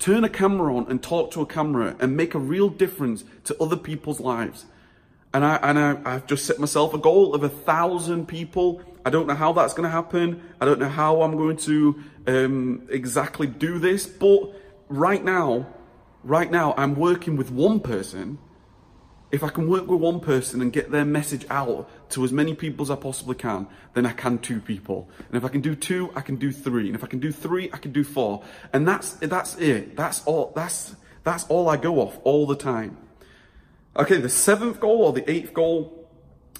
turn 0.00 0.24
a 0.24 0.28
camera 0.28 0.74
on 0.74 0.86
and 0.88 1.00
talk 1.00 1.30
to 1.30 1.42
a 1.42 1.46
camera 1.46 1.94
and 2.00 2.16
make 2.16 2.34
a 2.34 2.38
real 2.38 2.68
difference 2.68 3.22
to 3.44 3.56
other 3.62 3.76
people's 3.76 4.18
lives. 4.18 4.64
And 5.32 5.44
I 5.44 5.56
and 5.56 5.78
I, 5.78 6.00
I've 6.04 6.26
just 6.26 6.44
set 6.44 6.58
myself 6.58 6.92
a 6.92 6.98
goal 6.98 7.34
of 7.34 7.44
a 7.44 7.48
thousand 7.48 8.26
people. 8.26 8.82
I 9.04 9.10
don't 9.10 9.26
know 9.26 9.34
how 9.34 9.52
that's 9.52 9.74
going 9.74 9.84
to 9.84 9.90
happen. 9.90 10.42
I 10.60 10.64
don't 10.64 10.80
know 10.80 10.88
how 10.88 11.22
I'm 11.22 11.36
going 11.36 11.56
to 11.58 12.02
um, 12.26 12.88
exactly 12.90 13.46
do 13.46 13.78
this. 13.78 14.06
But 14.06 14.52
right 14.88 15.22
now, 15.24 15.66
right 16.24 16.50
now, 16.50 16.74
I'm 16.76 16.96
working 16.96 17.36
with 17.36 17.50
one 17.50 17.80
person. 17.80 18.38
If 19.30 19.44
I 19.44 19.48
can 19.48 19.68
work 19.68 19.86
with 19.86 20.00
one 20.00 20.18
person 20.18 20.60
and 20.60 20.72
get 20.72 20.90
their 20.90 21.04
message 21.04 21.46
out 21.48 21.88
to 22.10 22.24
as 22.24 22.32
many 22.32 22.52
people 22.52 22.82
as 22.82 22.90
I 22.90 22.96
possibly 22.96 23.36
can, 23.36 23.68
then 23.94 24.04
I 24.04 24.12
can 24.12 24.38
two 24.38 24.60
people. 24.60 25.08
And 25.28 25.36
if 25.36 25.44
I 25.44 25.48
can 25.48 25.60
do 25.60 25.76
two, 25.76 26.10
I 26.16 26.20
can 26.20 26.34
do 26.34 26.50
three. 26.50 26.88
And 26.88 26.96
if 26.96 27.04
I 27.04 27.06
can 27.06 27.20
do 27.20 27.30
three, 27.30 27.70
I 27.72 27.76
can 27.76 27.92
do 27.92 28.02
four. 28.02 28.42
And 28.72 28.88
that's 28.88 29.12
that's 29.12 29.56
it. 29.58 29.96
That's 29.96 30.24
all. 30.24 30.52
That's 30.56 30.96
that's 31.22 31.44
all 31.44 31.68
I 31.68 31.76
go 31.76 32.00
off 32.00 32.18
all 32.24 32.44
the 32.46 32.56
time. 32.56 32.96
Okay, 33.96 34.18
the 34.18 34.28
seventh 34.28 34.80
goal 34.80 35.02
or 35.02 35.12
the 35.12 35.28
eighth 35.30 35.52
goal 35.52 36.08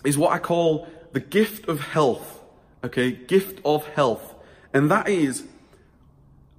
is 0.04 0.18
what 0.18 0.32
I 0.32 0.38
call 0.38 0.88
the 1.12 1.20
gift 1.20 1.68
of 1.68 1.80
health. 1.80 2.40
Okay, 2.82 3.12
gift 3.12 3.60
of 3.64 3.86
health. 3.86 4.34
And 4.72 4.90
that 4.90 5.08
is, 5.08 5.44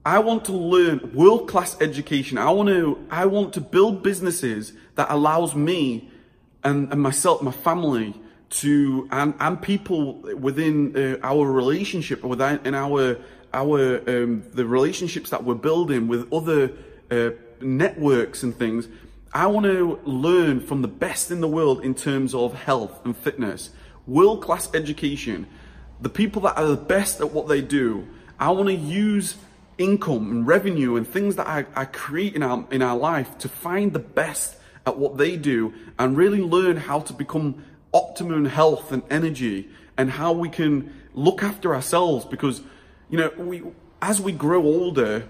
I 0.06 0.20
want 0.20 0.46
to 0.46 0.54
learn 0.54 1.14
world 1.14 1.48
class 1.48 1.80
education. 1.82 2.38
I 2.38 2.52
want 2.52 2.70
to, 2.70 3.06
I 3.10 3.26
want 3.26 3.54
to 3.54 3.62
build 3.62 4.04
businesses 4.04 4.74
that 4.96 5.10
allows 5.10 5.56
me 5.56 6.10
and, 6.64 6.92
and 6.92 7.02
myself, 7.02 7.42
my 7.42 7.52
family 7.52 8.14
to, 8.52 9.08
and, 9.12 9.34
and 9.40 9.62
people 9.62 10.16
within 10.36 10.96
uh, 10.96 11.18
our 11.24 11.46
relationship, 11.50 12.24
within 12.24 12.60
in 12.66 12.76
our, 12.76 13.18
our, 13.54 13.98
um, 14.10 14.44
the 14.52 14.66
relationships 14.66 15.30
that 15.30 15.44
we're 15.44 15.56
building 15.56 16.08
with 16.08 16.32
other 16.34 16.72
uh, 17.10 17.32
networks 17.62 18.44
and 18.44 18.56
things 18.56 18.88
I 19.34 19.48
want 19.48 19.66
to 19.66 20.00
learn 20.04 20.60
from 20.60 20.82
the 20.82 20.90
best 20.90 21.32
in 21.32 21.40
the 21.40 21.48
world 21.48 21.86
in 21.86 21.96
terms 21.96 22.36
of 22.36 22.54
health 22.54 23.00
and 23.06 23.16
fitness, 23.16 23.70
world 24.06 24.44
class 24.44 24.70
education, 24.74 25.48
the 26.02 26.10
people 26.10 26.42
that 26.42 26.58
are 26.58 26.68
the 26.68 26.76
best 26.76 27.22
at 27.22 27.32
what 27.32 27.48
they 27.48 27.62
do. 27.62 28.08
I 28.38 28.50
want 28.52 28.68
to 28.68 28.76
use 28.76 29.38
income 29.78 30.32
and 30.32 30.46
revenue 30.46 30.98
and 30.98 31.08
things 31.08 31.38
that 31.38 31.48
I, 31.48 31.66
I 31.76 31.86
create 31.86 32.36
in 32.36 32.44
our, 32.44 32.66
in 32.72 32.82
our 32.82 32.98
life 32.98 33.38
to 33.40 33.48
find 33.48 33.94
the 33.94 34.00
best 34.00 34.58
at 34.86 34.98
what 34.98 35.18
they 35.18 35.38
do 35.38 35.74
and 35.98 36.18
really 36.18 36.42
learn 36.42 36.76
how 36.76 37.00
to 37.00 37.14
become 37.14 37.64
optimum 37.94 38.46
health 38.46 38.92
and 38.92 39.02
energy 39.10 39.70
and 39.98 40.12
how 40.12 40.34
we 40.34 40.50
can 40.50 40.94
look 41.14 41.42
after 41.42 41.74
ourselves 41.74 42.26
because, 42.26 42.62
you 43.10 43.18
know, 43.18 43.32
we, 43.38 43.64
as 44.02 44.20
we 44.20 44.34
grow 44.34 44.62
older 44.62 45.26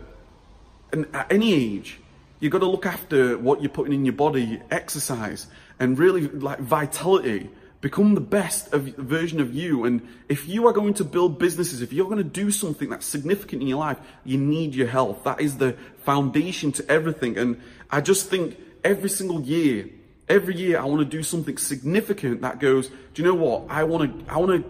and 0.91 1.07
at 1.13 1.31
any 1.31 1.53
age, 1.53 1.99
You've 2.41 2.51
got 2.51 2.59
to 2.59 2.67
look 2.67 2.87
after 2.87 3.37
what 3.37 3.61
you're 3.61 3.69
putting 3.69 3.93
in 3.93 4.03
your 4.03 4.15
body, 4.15 4.59
exercise, 4.71 5.45
and 5.79 5.97
really 5.97 6.27
like 6.27 6.59
vitality. 6.59 7.49
Become 7.81 8.15
the 8.15 8.21
best 8.21 8.73
of, 8.73 8.83
version 8.95 9.39
of 9.39 9.53
you. 9.53 9.85
And 9.85 10.07
if 10.27 10.47
you 10.47 10.67
are 10.67 10.73
going 10.73 10.95
to 10.95 11.03
build 11.03 11.37
businesses, 11.37 11.81
if 11.81 11.93
you're 11.93 12.05
going 12.05 12.17
to 12.17 12.23
do 12.23 12.49
something 12.49 12.89
that's 12.89 13.05
significant 13.05 13.61
in 13.61 13.67
your 13.67 13.77
life, 13.77 13.99
you 14.25 14.39
need 14.39 14.73
your 14.73 14.87
health. 14.87 15.23
That 15.23 15.39
is 15.39 15.57
the 15.57 15.77
foundation 16.03 16.71
to 16.73 16.91
everything. 16.91 17.37
And 17.37 17.61
I 17.91 18.01
just 18.01 18.27
think 18.27 18.57
every 18.83 19.09
single 19.09 19.41
year, 19.41 19.89
every 20.27 20.55
year 20.55 20.79
I 20.79 20.85
want 20.85 20.99
to 20.99 21.05
do 21.05 21.21
something 21.21 21.57
significant 21.57 22.41
that 22.41 22.59
goes, 22.59 22.89
do 23.13 23.21
you 23.21 23.23
know 23.23 23.35
what? 23.35 23.69
I 23.69 23.83
want 23.83 24.27
to, 24.27 24.33
I 24.33 24.37
want 24.39 24.63
to 24.63 24.69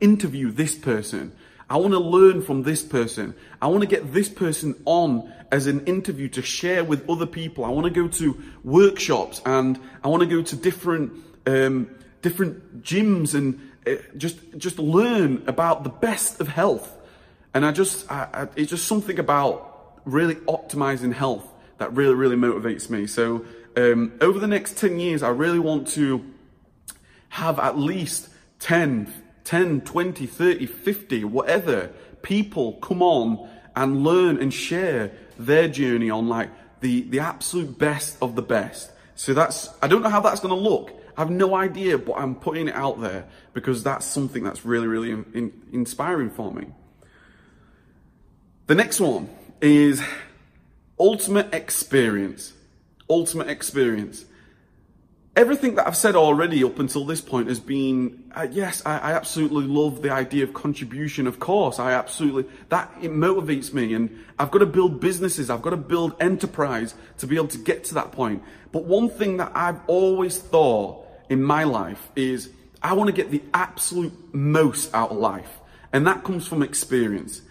interview 0.00 0.50
this 0.50 0.74
person. 0.74 1.32
I 1.72 1.76
want 1.76 1.94
to 1.94 2.00
learn 2.00 2.42
from 2.42 2.64
this 2.64 2.82
person. 2.82 3.34
I 3.62 3.68
want 3.68 3.80
to 3.80 3.86
get 3.86 4.12
this 4.12 4.28
person 4.28 4.74
on 4.84 5.32
as 5.50 5.66
an 5.66 5.86
interview 5.86 6.28
to 6.28 6.42
share 6.42 6.84
with 6.84 7.08
other 7.08 7.24
people. 7.24 7.64
I 7.64 7.70
want 7.70 7.86
to 7.86 7.90
go 7.90 8.08
to 8.08 8.42
workshops 8.62 9.40
and 9.46 9.80
I 10.04 10.08
want 10.08 10.22
to 10.22 10.28
go 10.28 10.42
to 10.42 10.54
different, 10.54 11.14
um, 11.46 11.88
different 12.20 12.82
gyms 12.82 13.34
and 13.34 13.72
uh, 13.86 14.02
just, 14.18 14.36
just 14.58 14.78
learn 14.78 15.44
about 15.46 15.82
the 15.82 15.88
best 15.88 16.42
of 16.42 16.48
health. 16.48 16.94
And 17.54 17.64
I 17.64 17.72
just, 17.72 18.12
I, 18.12 18.28
I, 18.34 18.48
it's 18.54 18.68
just 18.68 18.86
something 18.86 19.18
about 19.18 20.02
really 20.04 20.34
optimizing 20.34 21.14
health 21.14 21.48
that 21.78 21.94
really, 21.94 22.14
really 22.14 22.36
motivates 22.36 22.90
me. 22.90 23.06
So, 23.06 23.46
um, 23.78 24.12
over 24.20 24.38
the 24.38 24.46
next 24.46 24.76
10 24.76 25.00
years, 25.00 25.22
I 25.22 25.30
really 25.30 25.58
want 25.58 25.88
to 25.92 26.22
have 27.30 27.58
at 27.58 27.78
least 27.78 28.28
10, 28.58 29.10
10, 29.44 29.82
20, 29.82 30.26
30, 30.26 30.66
50, 30.66 31.24
whatever 31.24 31.90
people 32.22 32.74
come 32.74 33.02
on 33.02 33.48
and 33.74 34.04
learn 34.04 34.38
and 34.38 34.52
share 34.52 35.12
their 35.38 35.68
journey 35.68 36.10
on 36.10 36.28
like 36.28 36.50
the, 36.80 37.02
the 37.02 37.20
absolute 37.20 37.78
best 37.78 38.16
of 38.22 38.34
the 38.34 38.42
best. 38.42 38.92
So 39.14 39.34
that's, 39.34 39.68
I 39.82 39.88
don't 39.88 40.02
know 40.02 40.08
how 40.08 40.20
that's 40.20 40.40
going 40.40 40.54
to 40.54 40.60
look. 40.60 40.92
I 41.16 41.20
have 41.20 41.30
no 41.30 41.54
idea, 41.54 41.98
but 41.98 42.14
I'm 42.14 42.34
putting 42.34 42.68
it 42.68 42.74
out 42.74 43.00
there 43.00 43.26
because 43.52 43.82
that's 43.82 44.06
something 44.06 44.42
that's 44.42 44.64
really, 44.64 44.86
really 44.86 45.10
in, 45.10 45.26
in, 45.34 45.52
inspiring 45.72 46.30
for 46.30 46.52
me. 46.52 46.66
The 48.66 48.74
next 48.74 49.00
one 49.00 49.28
is 49.60 50.02
ultimate 50.98 51.52
experience. 51.52 52.52
Ultimate 53.10 53.48
experience 53.48 54.24
everything 55.34 55.76
that 55.76 55.86
I've 55.86 55.96
said 55.96 56.14
already 56.14 56.62
up 56.62 56.78
until 56.78 57.04
this 57.04 57.20
point 57.20 57.48
has 57.48 57.58
been, 57.58 58.24
uh, 58.34 58.46
yes, 58.50 58.82
I, 58.84 58.98
I, 58.98 59.12
absolutely 59.12 59.64
love 59.64 60.02
the 60.02 60.10
idea 60.10 60.44
of 60.44 60.52
contribution. 60.52 61.26
Of 61.26 61.40
course, 61.40 61.78
I 61.78 61.92
absolutely, 61.92 62.44
that, 62.68 62.92
it 63.00 63.10
motivates 63.10 63.72
me 63.72 63.94
and 63.94 64.24
I've 64.38 64.50
got 64.50 64.58
to 64.58 64.66
build 64.66 65.00
businesses. 65.00 65.48
I've 65.48 65.62
got 65.62 65.70
to 65.70 65.78
build 65.78 66.14
enterprise 66.20 66.94
to 67.18 67.26
be 67.26 67.36
able 67.36 67.48
to 67.48 67.58
get 67.58 67.84
to 67.84 67.94
that 67.94 68.12
point. 68.12 68.42
But 68.72 68.84
one 68.84 69.08
thing 69.08 69.38
that 69.38 69.52
I've 69.54 69.80
always 69.86 70.38
thought 70.38 71.06
in 71.30 71.42
my 71.42 71.64
life 71.64 72.10
is 72.14 72.50
I 72.82 72.92
want 72.94 73.08
to 73.08 73.12
get 73.12 73.30
the 73.30 73.42
absolute 73.54 74.12
most 74.34 74.94
out 74.94 75.10
of 75.10 75.16
life. 75.16 75.60
And 75.92 76.06
that 76.06 76.24
comes 76.24 76.46
from 76.46 76.62
experience. 76.62 77.42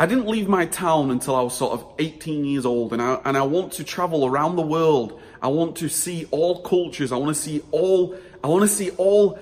I 0.00 0.06
didn't 0.06 0.28
leave 0.28 0.48
my 0.48 0.64
town 0.64 1.10
until 1.10 1.36
I 1.36 1.42
was 1.42 1.52
sort 1.52 1.72
of 1.72 1.84
18 1.98 2.46
years 2.46 2.64
old 2.64 2.94
and 2.94 3.02
I, 3.02 3.20
and 3.26 3.36
I 3.36 3.42
want 3.42 3.74
to 3.74 3.84
travel 3.84 4.24
around 4.24 4.56
the 4.56 4.62
world. 4.62 5.20
I 5.42 5.48
want 5.48 5.76
to 5.76 5.90
see 5.90 6.26
all 6.30 6.62
cultures. 6.62 7.12
I 7.12 7.16
want 7.18 7.36
to 7.36 7.42
see 7.42 7.60
all, 7.70 8.16
I 8.42 8.46
want 8.46 8.62
to 8.62 8.68
see 8.68 8.92
all, 8.92 9.38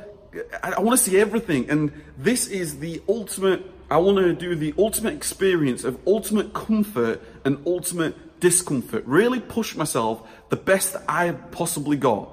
I 0.60 0.80
want 0.80 0.98
to 0.98 1.04
see 1.04 1.16
everything. 1.16 1.70
And 1.70 1.92
this 2.18 2.48
is 2.48 2.80
the 2.80 3.00
ultimate, 3.08 3.70
I 3.88 3.98
want 3.98 4.18
to 4.18 4.32
do 4.32 4.56
the 4.56 4.74
ultimate 4.76 5.14
experience 5.14 5.84
of 5.84 5.96
ultimate 6.08 6.52
comfort 6.54 7.22
and 7.44 7.62
ultimate 7.64 8.40
discomfort. 8.40 9.04
Really 9.06 9.38
push 9.38 9.76
myself 9.76 10.28
the 10.48 10.56
best 10.56 10.96
I 11.08 11.30
possibly 11.52 11.96
got. 11.96 12.30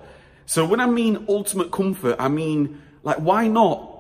So 0.47 0.65
when 0.65 0.79
I 0.79 0.87
mean 0.87 1.27
ultimate 1.29 1.71
comfort, 1.71 2.15
I 2.17 2.29
mean 2.29 2.81
like, 3.03 3.17
why 3.17 3.47
not 3.47 3.94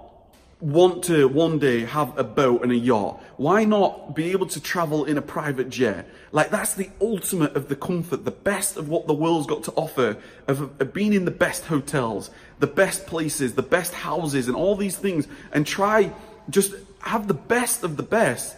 want 0.65 1.03
to 1.03 1.27
one 1.27 1.59
day 1.59 1.85
have 1.85 2.17
a 2.17 2.23
boat 2.23 2.63
and 2.63 2.71
a 2.71 2.75
yacht? 2.75 3.21
Why 3.37 3.65
not 3.65 4.15
be 4.15 4.31
able 4.31 4.47
to 4.47 4.59
travel 4.59 5.05
in 5.05 5.17
a 5.17 5.21
private 5.21 5.69
jet? 5.69 6.09
Like, 6.31 6.49
that's 6.49 6.73
the 6.73 6.89
ultimate 6.99 7.55
of 7.55 7.69
the 7.69 7.75
comfort, 7.75 8.25
the 8.25 8.31
best 8.31 8.75
of 8.75 8.89
what 8.89 9.05
the 9.05 9.13
world's 9.13 9.45
got 9.45 9.63
to 9.65 9.71
offer, 9.73 10.17
of, 10.47 10.61
of 10.81 10.93
being 10.93 11.13
in 11.13 11.25
the 11.25 11.31
best 11.31 11.65
hotels, 11.65 12.31
the 12.59 12.67
best 12.67 13.05
places, 13.05 13.53
the 13.53 13.61
best 13.61 13.93
houses, 13.93 14.47
and 14.47 14.55
all 14.55 14.75
these 14.75 14.97
things, 14.97 15.27
and 15.53 15.67
try 15.67 16.11
just 16.49 16.73
have 17.01 17.27
the 17.27 17.35
best 17.35 17.83
of 17.83 17.95
the 17.95 18.03
best. 18.03 18.55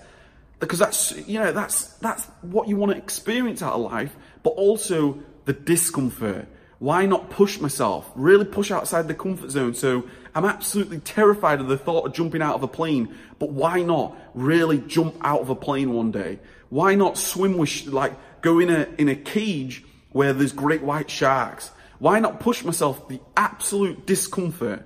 Because 0.61 0.79
that's, 0.79 1.15
you 1.27 1.39
know, 1.39 1.51
that's, 1.51 1.87
that's 1.95 2.23
what 2.41 2.69
you 2.69 2.77
want 2.77 2.93
to 2.93 2.97
experience 2.97 3.61
out 3.61 3.73
of 3.73 3.81
life, 3.81 4.15
but 4.43 4.51
also 4.51 5.19
the 5.43 5.53
discomfort 5.53 6.47
why 6.79 7.05
not 7.05 7.29
push 7.29 7.59
myself? 7.59 8.09
Really 8.15 8.45
push 8.45 8.71
outside 8.71 9.07
the 9.07 9.15
comfort 9.15 9.49
zone. 9.49 9.73
So 9.73 10.03
I'm 10.37 10.45
absolutely 10.45 10.99
terrified 10.99 11.61
of 11.61 11.67
the 11.67 11.79
thought 11.79 12.05
of 12.05 12.13
jumping 12.13 12.43
out 12.43 12.53
of 12.53 12.61
a 12.61 12.67
plane, 12.67 13.17
but 13.39 13.49
why 13.49 13.81
not 13.81 14.15
really 14.35 14.77
jump 14.77 15.15
out 15.21 15.41
of 15.41 15.49
a 15.49 15.55
plane 15.55 15.93
one 15.93 16.11
day? 16.11 16.37
Why 16.69 16.93
not 16.93 17.17
swim 17.17 17.57
with, 17.57 17.87
like, 17.87 18.13
go 18.43 18.59
in 18.59 18.69
a, 18.69 18.87
in 18.99 19.09
a 19.09 19.15
cage 19.15 19.83
where 20.11 20.33
there's 20.33 20.51
great 20.51 20.83
white 20.83 21.09
sharks? 21.09 21.71
Why 21.97 22.19
not 22.19 22.39
push 22.39 22.63
myself 22.63 23.07
the 23.09 23.19
absolute 23.35 24.05
discomfort? 24.05 24.85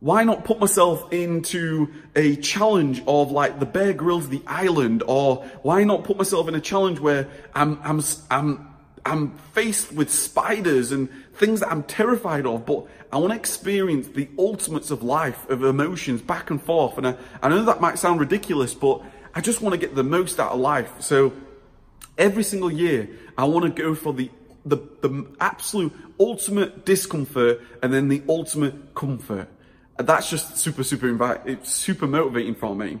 Why 0.00 0.24
not 0.24 0.46
put 0.46 0.58
myself 0.58 1.12
into 1.12 1.92
a 2.16 2.36
challenge 2.36 3.02
of 3.06 3.30
like 3.30 3.60
the 3.60 3.66
Bear 3.66 3.92
Grylls, 3.92 4.30
the 4.30 4.42
island, 4.46 5.02
or 5.06 5.44
why 5.60 5.84
not 5.84 6.04
put 6.04 6.16
myself 6.16 6.48
in 6.48 6.54
a 6.54 6.62
challenge 6.62 6.98
where 6.98 7.28
I'm, 7.54 7.78
I'm, 7.82 8.02
I'm 8.30 8.67
I'm 9.08 9.30
faced 9.54 9.92
with 9.92 10.10
spiders 10.10 10.92
and 10.92 11.08
things 11.34 11.60
that 11.60 11.70
I'm 11.70 11.82
terrified 11.84 12.46
of, 12.46 12.66
but 12.66 12.86
I 13.12 13.18
want 13.18 13.32
to 13.32 13.38
experience 13.38 14.08
the 14.08 14.28
ultimates 14.38 14.90
of 14.90 15.02
life, 15.02 15.48
of 15.48 15.64
emotions 15.64 16.20
back 16.20 16.50
and 16.50 16.62
forth. 16.62 16.98
And 16.98 17.08
I, 17.08 17.16
I 17.42 17.48
know 17.48 17.64
that 17.64 17.80
might 17.80 17.98
sound 17.98 18.20
ridiculous, 18.20 18.74
but 18.74 19.02
I 19.34 19.40
just 19.40 19.62
want 19.62 19.72
to 19.72 19.78
get 19.78 19.94
the 19.94 20.04
most 20.04 20.38
out 20.38 20.52
of 20.52 20.60
life. 20.60 20.92
So 21.00 21.32
every 22.18 22.42
single 22.42 22.70
year, 22.70 23.08
I 23.36 23.44
want 23.44 23.64
to 23.64 23.82
go 23.82 23.94
for 23.94 24.12
the, 24.12 24.30
the, 24.66 24.76
the 25.00 25.26
absolute 25.40 25.92
ultimate 26.20 26.84
discomfort 26.84 27.62
and 27.82 27.92
then 27.92 28.08
the 28.08 28.22
ultimate 28.28 28.94
comfort. 28.94 29.48
And 29.98 30.06
that's 30.06 30.28
just 30.28 30.58
super, 30.58 30.84
super, 30.84 31.08
invite, 31.08 31.40
it's 31.46 31.72
super 31.72 32.06
motivating 32.06 32.54
for 32.54 32.74
me. 32.74 32.98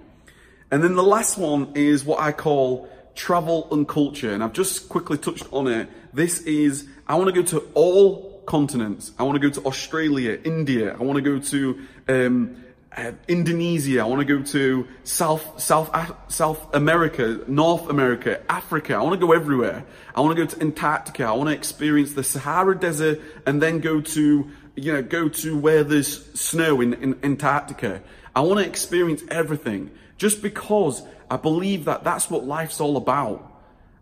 And 0.70 0.82
then 0.82 0.94
the 0.94 1.02
last 1.02 1.38
one 1.38 1.72
is 1.74 2.04
what 2.04 2.20
I 2.20 2.32
call 2.32 2.88
travel 3.18 3.66
and 3.72 3.86
culture. 3.86 4.32
And 4.32 4.42
I've 4.44 4.52
just 4.52 4.88
quickly 4.88 5.18
touched 5.18 5.46
on 5.52 5.66
it. 5.66 5.88
This 6.14 6.40
is, 6.42 6.86
I 7.06 7.16
want 7.16 7.34
to 7.34 7.42
go 7.42 7.46
to 7.48 7.68
all 7.74 8.40
continents. 8.46 9.10
I 9.18 9.24
want 9.24 9.40
to 9.40 9.46
go 9.46 9.52
to 9.60 9.66
Australia, 9.66 10.38
India. 10.44 10.94
I 10.94 11.02
want 11.02 11.16
to 11.16 11.20
go 11.22 11.38
to 11.38 11.80
um, 12.08 12.64
uh, 12.96 13.12
Indonesia. 13.26 14.00
I 14.00 14.04
want 14.04 14.26
to 14.26 14.38
go 14.38 14.42
to 14.44 14.86
South, 15.02 15.60
South, 15.60 15.90
South 16.28 16.74
America, 16.74 17.40
North 17.48 17.90
America, 17.90 18.40
Africa. 18.48 18.94
I 18.94 19.02
want 19.02 19.20
to 19.20 19.26
go 19.26 19.32
everywhere. 19.32 19.84
I 20.14 20.20
want 20.20 20.36
to 20.36 20.44
go 20.44 20.48
to 20.48 20.60
Antarctica. 20.60 21.24
I 21.24 21.32
want 21.32 21.48
to 21.48 21.56
experience 21.56 22.14
the 22.14 22.24
Sahara 22.24 22.78
Desert 22.78 23.20
and 23.46 23.60
then 23.60 23.80
go 23.80 24.00
to, 24.00 24.48
you 24.76 24.92
know, 24.92 25.02
go 25.02 25.28
to 25.28 25.58
where 25.58 25.82
there's 25.82 26.32
snow 26.38 26.80
in, 26.80 26.94
in 26.94 27.18
Antarctica. 27.24 28.00
I 28.38 28.40
want 28.42 28.60
to 28.60 28.66
experience 28.66 29.24
everything 29.32 29.90
just 30.16 30.42
because 30.42 31.02
I 31.28 31.36
believe 31.36 31.86
that 31.86 32.04
that's 32.04 32.30
what 32.30 32.44
life's 32.44 32.80
all 32.80 32.96
about. 32.96 33.52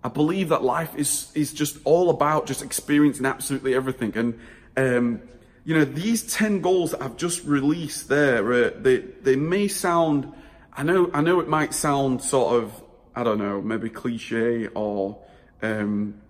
I 0.05 0.09
believe 0.09 0.51
that 0.51 0.63
life 0.63 0.95
is, 0.95 1.33
is 1.35 1.55
just 1.55 1.79
all 1.85 2.11
about 2.11 2.45
just 2.45 2.61
experiencing 2.61 3.25
absolutely 3.25 3.75
everything. 3.75 4.15
And, 4.15 4.39
um, 4.77 5.23
you 5.65 5.75
know, 5.75 5.87
these 5.87 6.31
10 6.35 6.61
goals 6.61 6.91
that 6.91 7.01
I've 7.01 7.17
just 7.17 7.45
released 7.45 8.11
there, 8.11 8.53
uh, 8.53 8.71
they, 8.77 8.99
they 8.99 9.37
may 9.37 9.69
sound, 9.69 10.31
I 10.71 10.83
know, 10.83 11.11
I 11.15 11.23
know 11.23 11.41
it 11.41 11.49
might 11.49 11.73
sound 11.73 12.21
sort 12.21 12.63
of, 12.63 12.85
I 13.15 13.23
don't 13.23 13.39
know, 13.39 13.63
maybe 13.63 13.89
cliche 13.89 14.67
or, 14.67 15.19
um, 15.63 16.21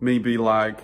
maybe 0.00 0.38
like, 0.38 0.78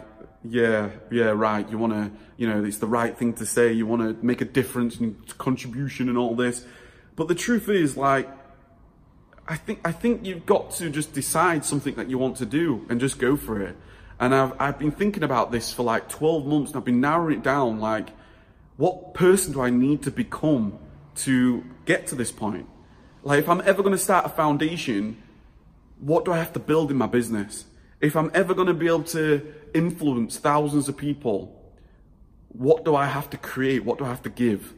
yeah, 0.50 0.90
yeah, 1.10 1.26
right. 1.26 1.68
You 1.68 1.78
want 1.78 1.92
to, 1.92 2.10
you 2.36 2.48
know, 2.48 2.64
it's 2.64 2.78
the 2.78 2.86
right 2.86 3.16
thing 3.16 3.34
to 3.34 3.46
say. 3.46 3.72
You 3.72 3.86
want 3.86 4.02
to 4.02 4.24
make 4.24 4.40
a 4.40 4.44
difference 4.44 4.96
and 4.96 5.16
contribution 5.38 6.08
and 6.08 6.18
all 6.18 6.34
this. 6.34 6.64
But 7.14 7.28
the 7.28 7.34
truth 7.34 7.68
is, 7.68 7.96
like, 7.96 8.28
I 9.48 9.56
think 9.56 9.80
I 9.84 9.92
think 9.92 10.24
you've 10.24 10.46
got 10.46 10.72
to 10.72 10.90
just 10.90 11.12
decide 11.12 11.64
something 11.64 11.94
that 11.94 12.10
you 12.10 12.18
want 12.18 12.36
to 12.38 12.46
do 12.46 12.84
and 12.88 13.00
just 13.00 13.18
go 13.18 13.36
for 13.36 13.60
it. 13.60 13.76
And 14.18 14.34
I've 14.34 14.52
I've 14.60 14.78
been 14.78 14.90
thinking 14.90 15.22
about 15.22 15.52
this 15.52 15.72
for 15.72 15.82
like 15.82 16.08
12 16.08 16.46
months 16.46 16.70
and 16.72 16.78
I've 16.78 16.84
been 16.84 17.00
narrowing 17.00 17.38
it 17.38 17.42
down 17.42 17.78
like 17.80 18.08
what 18.76 19.14
person 19.14 19.52
do 19.52 19.60
I 19.62 19.70
need 19.70 20.02
to 20.02 20.10
become 20.10 20.78
to 21.16 21.64
get 21.84 22.08
to 22.08 22.14
this 22.14 22.32
point? 22.32 22.68
Like 23.22 23.38
if 23.38 23.48
I'm 23.48 23.62
ever 23.64 23.82
going 23.82 23.94
to 23.94 24.02
start 24.02 24.26
a 24.26 24.28
foundation, 24.28 25.22
what 25.98 26.24
do 26.24 26.32
I 26.32 26.38
have 26.38 26.52
to 26.54 26.60
build 26.60 26.90
in 26.90 26.96
my 26.96 27.06
business? 27.06 27.64
If 28.00 28.16
I'm 28.16 28.30
ever 28.34 28.52
going 28.52 28.68
to 28.68 28.74
be 28.74 28.86
able 28.86 29.04
to 29.04 29.54
influence 29.74 30.38
thousands 30.38 30.88
of 30.88 30.96
people, 30.96 31.52
what 32.48 32.84
do 32.84 32.94
I 32.94 33.06
have 33.06 33.30
to 33.30 33.36
create? 33.36 33.84
What 33.84 33.98
do 33.98 34.04
I 34.04 34.08
have 34.08 34.22
to 34.22 34.30
give? 34.30 34.72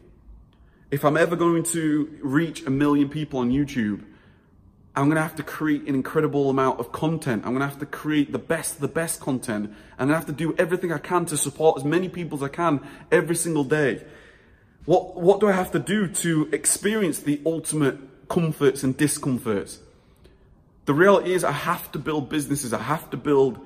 If 0.90 1.05
I'm 1.05 1.16
ever 1.16 1.37
going 1.37 1.62
to 1.64 2.18
reach 2.22 2.66
a 2.66 2.70
million 2.70 3.09
people 3.09 3.40
on 3.40 3.51
YouTube, 3.51 4.05
I'm 4.96 5.05
going 5.05 5.16
to 5.16 5.22
have 5.22 5.37
to 5.37 5.44
create 5.44 5.83
an 5.83 5.94
incredible 5.94 6.51
amount 6.51 6.81
of 6.81 6.90
content. 6.90 7.44
I'm 7.44 7.53
going 7.53 7.61
to 7.61 7.68
have 7.68 7.79
to 7.79 7.87
create 7.87 8.33
the 8.33 8.38
best, 8.38 8.81
the 8.81 8.88
best 8.88 9.20
content. 9.20 9.72
I'm 9.98 10.09
going 10.09 10.09
to 10.09 10.14
have 10.14 10.27
to 10.27 10.33
do 10.33 10.57
everything 10.59 10.92
I 10.92 10.98
can 10.98 11.24
to 11.27 11.37
support 11.37 11.79
as 11.79 11.85
many 11.85 12.09
people 12.09 12.38
as 12.38 12.42
I 12.42 12.48
can 12.48 12.81
every 13.12 13.37
single 13.37 13.64
day. 13.64 14.03
What, 14.87 15.20
what 15.20 15.38
do 15.38 15.46
I 15.46 15.53
have 15.53 15.70
to 15.72 15.79
do 15.79 16.09
to 16.09 16.48
experience 16.53 17.20
the 17.20 17.40
ultimate 17.46 18.29
comforts 18.29 18.83
and 18.83 18.96
discomforts? 18.96 19.79
The 20.87 20.94
reality 20.94 21.33
is 21.35 21.44
I 21.44 21.53
have 21.53 21.92
to 21.92 21.98
build 21.98 22.29
businesses. 22.29 22.72
I 22.72 22.83
have 22.83 23.11
to 23.11 23.16
build 23.16 23.64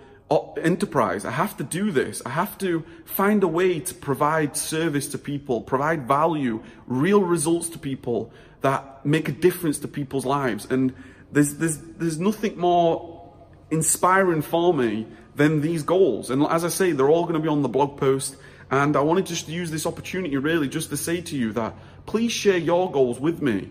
enterprise. 0.62 1.24
I 1.24 1.30
have 1.30 1.56
to 1.58 1.64
do 1.64 1.90
this. 1.90 2.22
I 2.24 2.30
have 2.30 2.56
to 2.58 2.84
find 3.04 3.42
a 3.42 3.48
way 3.48 3.80
to 3.80 3.94
provide 3.94 4.56
service 4.56 5.08
to 5.08 5.18
people, 5.18 5.60
provide 5.60 6.06
value, 6.06 6.62
real 6.86 7.22
results 7.22 7.68
to 7.70 7.78
people 7.78 8.32
that 8.60 9.04
make 9.04 9.28
a 9.28 9.32
difference 9.32 9.78
to 9.80 9.88
people's 9.88 10.24
lives. 10.24 10.66
And 10.70 10.94
there's, 11.32 11.54
there's, 11.54 11.78
there's 11.78 12.18
nothing 12.18 12.58
more 12.58 13.32
inspiring 13.70 14.42
for 14.42 14.72
me 14.72 15.06
than 15.34 15.60
these 15.60 15.82
goals. 15.82 16.30
And 16.30 16.44
as 16.44 16.64
I 16.64 16.68
say, 16.68 16.92
they're 16.92 17.08
all 17.08 17.22
going 17.22 17.34
to 17.34 17.40
be 17.40 17.48
on 17.48 17.62
the 17.62 17.68
blog 17.68 17.96
post. 17.96 18.36
And 18.70 18.96
I 18.96 19.00
wanted 19.00 19.26
to 19.26 19.50
use 19.50 19.70
this 19.70 19.86
opportunity 19.86 20.36
really 20.36 20.68
just 20.68 20.90
to 20.90 20.96
say 20.96 21.20
to 21.20 21.36
you 21.36 21.52
that 21.52 21.74
please 22.06 22.32
share 22.32 22.58
your 22.58 22.90
goals 22.90 23.20
with 23.20 23.42
me. 23.42 23.68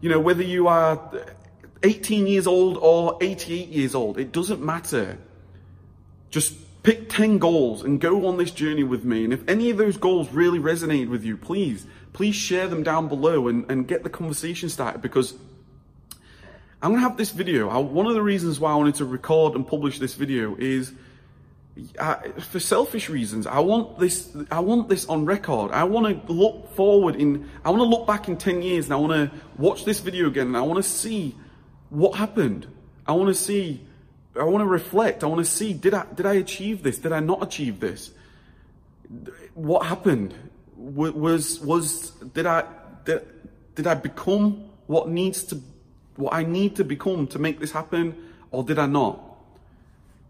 You 0.00 0.10
know, 0.10 0.20
whether 0.20 0.42
you 0.42 0.68
are 0.68 1.00
18 1.82 2.26
years 2.26 2.46
old 2.46 2.78
or 2.78 3.18
88 3.20 3.68
years 3.68 3.94
old, 3.94 4.18
it 4.18 4.32
doesn't 4.32 4.62
matter. 4.62 5.18
Just 6.34 6.82
pick 6.82 7.08
10 7.08 7.38
goals 7.38 7.84
and 7.84 8.00
go 8.00 8.26
on 8.26 8.38
this 8.38 8.50
journey 8.50 8.82
with 8.82 9.04
me. 9.04 9.22
And 9.22 9.32
if 9.32 9.48
any 9.48 9.70
of 9.70 9.76
those 9.76 9.96
goals 9.96 10.30
really 10.30 10.58
resonate 10.58 11.08
with 11.08 11.22
you, 11.22 11.36
please, 11.36 11.86
please 12.12 12.34
share 12.34 12.66
them 12.66 12.82
down 12.82 13.06
below 13.06 13.46
and, 13.46 13.70
and 13.70 13.86
get 13.86 14.02
the 14.02 14.10
conversation 14.10 14.68
started 14.68 15.00
because 15.00 15.34
I'm 16.82 16.90
going 16.90 16.96
to 16.96 17.08
have 17.08 17.16
this 17.16 17.30
video. 17.30 17.68
I, 17.68 17.78
one 17.78 18.06
of 18.08 18.14
the 18.14 18.22
reasons 18.22 18.58
why 18.58 18.72
I 18.72 18.74
wanted 18.74 18.96
to 18.96 19.04
record 19.04 19.54
and 19.54 19.64
publish 19.64 20.00
this 20.00 20.14
video 20.14 20.56
is 20.58 20.92
uh, 22.00 22.16
for 22.50 22.58
selfish 22.58 23.08
reasons. 23.08 23.46
I 23.46 23.60
want 23.60 24.00
this, 24.00 24.36
I 24.50 24.58
want 24.58 24.88
this 24.88 25.06
on 25.06 25.26
record. 25.26 25.70
I 25.70 25.84
want 25.84 26.26
to 26.26 26.32
look 26.32 26.74
forward 26.74 27.14
in, 27.14 27.48
I 27.64 27.70
want 27.70 27.80
to 27.80 27.86
look 27.86 28.08
back 28.08 28.26
in 28.26 28.36
10 28.36 28.60
years 28.60 28.86
and 28.86 28.94
I 28.94 28.96
want 28.96 29.12
to 29.12 29.38
watch 29.56 29.84
this 29.84 30.00
video 30.00 30.26
again 30.26 30.48
and 30.48 30.56
I 30.56 30.62
want 30.62 30.82
to 30.82 30.90
see 30.90 31.36
what 31.90 32.16
happened. 32.16 32.66
I 33.06 33.12
want 33.12 33.28
to 33.28 33.40
see, 33.40 33.86
I 34.38 34.44
want 34.44 34.62
to 34.62 34.66
reflect. 34.66 35.22
I 35.22 35.26
want 35.26 35.44
to 35.44 35.50
see, 35.50 35.72
did 35.72 35.94
I, 35.94 36.06
did 36.14 36.26
I 36.26 36.34
achieve 36.34 36.82
this? 36.82 36.98
Did 36.98 37.12
I 37.12 37.20
not 37.20 37.42
achieve 37.42 37.80
this? 37.80 38.10
What 39.54 39.86
happened? 39.86 40.34
Was, 40.76 41.60
was, 41.60 42.10
did 42.10 42.46
I, 42.46 42.64
did, 43.04 43.26
did 43.74 43.86
I 43.86 43.94
become 43.94 44.64
what 44.86 45.08
needs 45.08 45.44
to 45.44 45.60
what 46.16 46.32
I 46.32 46.44
need 46.44 46.76
to 46.76 46.84
become 46.84 47.26
to 47.28 47.40
make 47.40 47.58
this 47.58 47.72
happen, 47.72 48.14
or 48.52 48.62
did 48.62 48.78
I 48.78 48.86
not? 48.86 49.18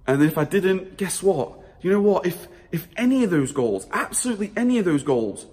And 0.07 0.23
if 0.23 0.38
I 0.38 0.45
didn't, 0.45 0.97
guess 0.97 1.23
what? 1.23 1.59
You 1.83 1.90
know 1.90 2.01
what? 2.01 2.25
If 2.25 2.49
if 2.73 2.88
any 2.97 3.23
of 3.23 3.31
those 3.31 3.53
goals, 3.53 3.87
absolutely 3.93 4.51
any 4.57 4.79
of 4.79 4.87
those 4.87 5.03
goals, 5.03 5.45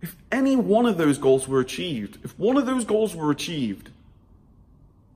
If 0.00 0.14
any 0.30 0.54
one 0.56 0.86
of 0.86 0.96
those 0.96 1.18
goals 1.18 1.48
were 1.48 1.60
achieved, 1.60 2.18
if 2.24 2.38
one 2.38 2.56
of 2.56 2.66
those 2.66 2.84
goals 2.84 3.16
were 3.16 3.30
achieved, 3.30 3.90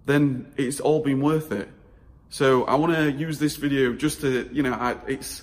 then 0.06 0.52
it's 0.56 0.80
all 0.80 1.00
been 1.00 1.20
worth 1.20 1.52
it. 1.52 1.68
So 2.32 2.64
I 2.64 2.76
want 2.76 2.94
to 2.94 3.12
use 3.12 3.38
this 3.38 3.56
video 3.56 3.92
just 3.92 4.22
to, 4.22 4.48
you 4.54 4.62
know, 4.62 4.72
I, 4.72 4.96
it's, 5.06 5.42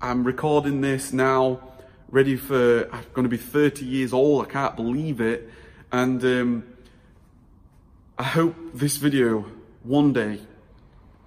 I'm 0.00 0.24
recording 0.24 0.80
this 0.80 1.12
now, 1.12 1.60
ready 2.08 2.36
for, 2.36 2.88
I'm 2.90 3.04
going 3.12 3.24
to 3.24 3.28
be 3.28 3.36
30 3.36 3.84
years 3.84 4.14
old. 4.14 4.46
I 4.46 4.48
can't 4.48 4.74
believe 4.74 5.20
it. 5.20 5.50
And 5.92 6.24
um, 6.24 6.64
I 8.16 8.22
hope 8.22 8.56
this 8.72 8.96
video 8.96 9.44
one 9.82 10.14
day 10.14 10.40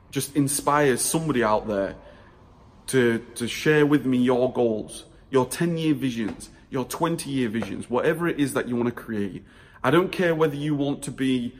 just 0.09 0.35
inspires 0.35 1.01
somebody 1.01 1.43
out 1.43 1.67
there 1.67 1.95
to, 2.87 3.19
to 3.35 3.47
share 3.47 3.85
with 3.85 4.07
me 4.07 4.17
your 4.17 4.51
goals, 4.51 5.05
your 5.29 5.45
10 5.45 5.77
year 5.77 5.93
visions, 5.93 6.49
your 6.71 6.85
20 6.85 7.29
year 7.29 7.47
visions, 7.47 7.91
whatever 7.91 8.27
it 8.27 8.39
is 8.39 8.53
that 8.53 8.67
you 8.67 8.75
want 8.75 8.87
to 8.87 8.95
create. 8.95 9.45
I 9.83 9.91
don't 9.91 10.11
care 10.11 10.33
whether 10.33 10.55
you 10.55 10.73
want 10.73 11.03
to 11.03 11.11
be, 11.11 11.53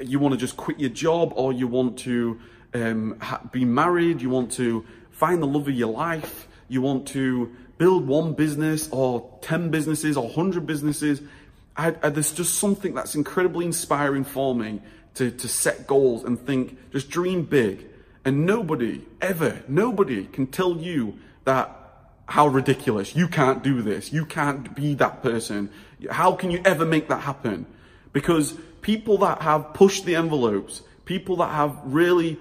you 0.00 0.18
want 0.18 0.32
to 0.32 0.38
just 0.38 0.56
quit 0.56 0.80
your 0.80 0.88
job 0.88 1.34
or 1.36 1.52
you 1.52 1.68
want 1.68 1.98
to 1.98 2.40
um, 2.74 3.20
be 3.52 3.64
married, 3.64 4.22
you 4.22 4.30
want 4.30 4.52
to 4.52 4.84
find 5.10 5.42
the 5.42 5.46
love 5.46 5.68
of 5.68 5.74
your 5.74 5.92
life, 5.92 6.48
you 6.68 6.82
want 6.82 7.08
to 7.08 7.54
build 7.78 8.06
one 8.06 8.34
business 8.34 8.88
or 8.92 9.38
10 9.42 9.70
businesses 9.70 10.16
or 10.16 10.24
100 10.24 10.66
businesses. 10.66 11.22
I, 11.76 11.94
I, 12.02 12.10
there's 12.10 12.32
just 12.32 12.58
something 12.58 12.94
that's 12.94 13.14
incredibly 13.14 13.64
inspiring 13.64 14.24
for 14.24 14.54
me 14.54 14.80
to, 15.14 15.30
to 15.30 15.48
set 15.48 15.86
goals 15.86 16.24
and 16.24 16.38
think, 16.38 16.78
just 16.92 17.10
dream 17.10 17.44
big. 17.44 17.86
And 18.24 18.44
nobody, 18.44 19.02
ever, 19.20 19.62
nobody 19.66 20.26
can 20.26 20.46
tell 20.46 20.76
you 20.76 21.18
that 21.44 21.76
how 22.26 22.46
ridiculous. 22.46 23.16
You 23.16 23.26
can't 23.26 23.62
do 23.62 23.82
this. 23.82 24.12
You 24.12 24.24
can't 24.24 24.74
be 24.76 24.94
that 24.94 25.22
person. 25.22 25.70
How 26.10 26.32
can 26.32 26.50
you 26.50 26.62
ever 26.64 26.84
make 26.84 27.08
that 27.08 27.22
happen? 27.22 27.66
Because 28.12 28.54
people 28.82 29.18
that 29.18 29.42
have 29.42 29.74
pushed 29.74 30.04
the 30.04 30.14
envelopes, 30.14 30.82
people 31.06 31.36
that 31.36 31.50
have 31.52 31.76
really 31.84 32.38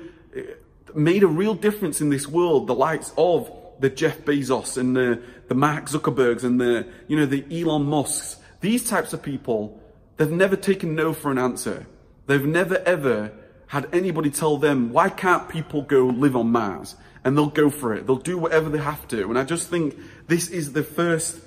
made 0.95 1.23
a 1.23 1.27
real 1.27 1.53
difference 1.53 2.01
in 2.01 2.09
this 2.09 2.27
world, 2.27 2.67
the 2.67 2.75
likes 2.75 3.13
of 3.17 3.51
the 3.79 3.89
Jeff 3.89 4.19
Bezos 4.19 4.77
and 4.77 4.95
the, 4.95 5.21
the 5.47 5.55
Mark 5.55 5.85
Zuckerbergs 5.85 6.43
and 6.43 6.59
the, 6.59 6.87
you 7.07 7.17
know, 7.17 7.25
the 7.25 7.45
Elon 7.51 7.85
Musks, 7.85 8.37
these 8.61 8.87
types 8.87 9.13
of 9.13 9.21
people, 9.23 9.81
they've 10.17 10.31
never 10.31 10.55
taken 10.55 10.95
no 10.95 11.13
for 11.13 11.31
an 11.31 11.37
answer. 11.37 11.87
They've 12.27 12.45
never 12.45 12.77
ever 12.85 13.31
had 13.67 13.87
anybody 13.93 14.29
tell 14.29 14.57
them, 14.57 14.91
why 14.91 15.09
can't 15.09 15.47
people 15.47 15.83
go 15.83 16.05
live 16.05 16.35
on 16.35 16.51
Mars? 16.51 16.95
And 17.23 17.37
they'll 17.37 17.47
go 17.47 17.69
for 17.69 17.93
it. 17.93 18.07
They'll 18.07 18.15
do 18.15 18.37
whatever 18.37 18.69
they 18.69 18.79
have 18.79 19.07
to. 19.09 19.29
And 19.29 19.37
I 19.37 19.43
just 19.43 19.69
think 19.69 19.95
this 20.27 20.49
is 20.49 20.73
the 20.73 20.83
first 20.83 21.39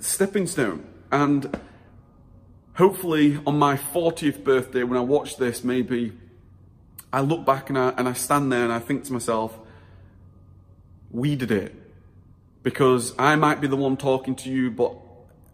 stepping 0.00 0.46
stone. 0.46 0.86
And 1.10 1.58
hopefully 2.74 3.38
on 3.46 3.58
my 3.58 3.76
40th 3.76 4.44
birthday, 4.44 4.82
when 4.82 4.96
I 4.98 5.02
watch 5.02 5.36
this, 5.36 5.62
maybe 5.62 6.12
I 7.18 7.20
look 7.20 7.44
back 7.44 7.68
and 7.68 7.76
I, 7.76 7.88
and 7.96 8.08
I 8.08 8.12
stand 8.12 8.52
there 8.52 8.62
and 8.62 8.72
I 8.72 8.78
think 8.78 9.02
to 9.06 9.12
myself, 9.12 9.58
we 11.10 11.34
did 11.34 11.50
it. 11.50 11.74
Because 12.62 13.12
I 13.18 13.34
might 13.34 13.60
be 13.60 13.66
the 13.66 13.74
one 13.74 13.96
talking 13.96 14.36
to 14.36 14.48
you, 14.48 14.70
but 14.70 14.94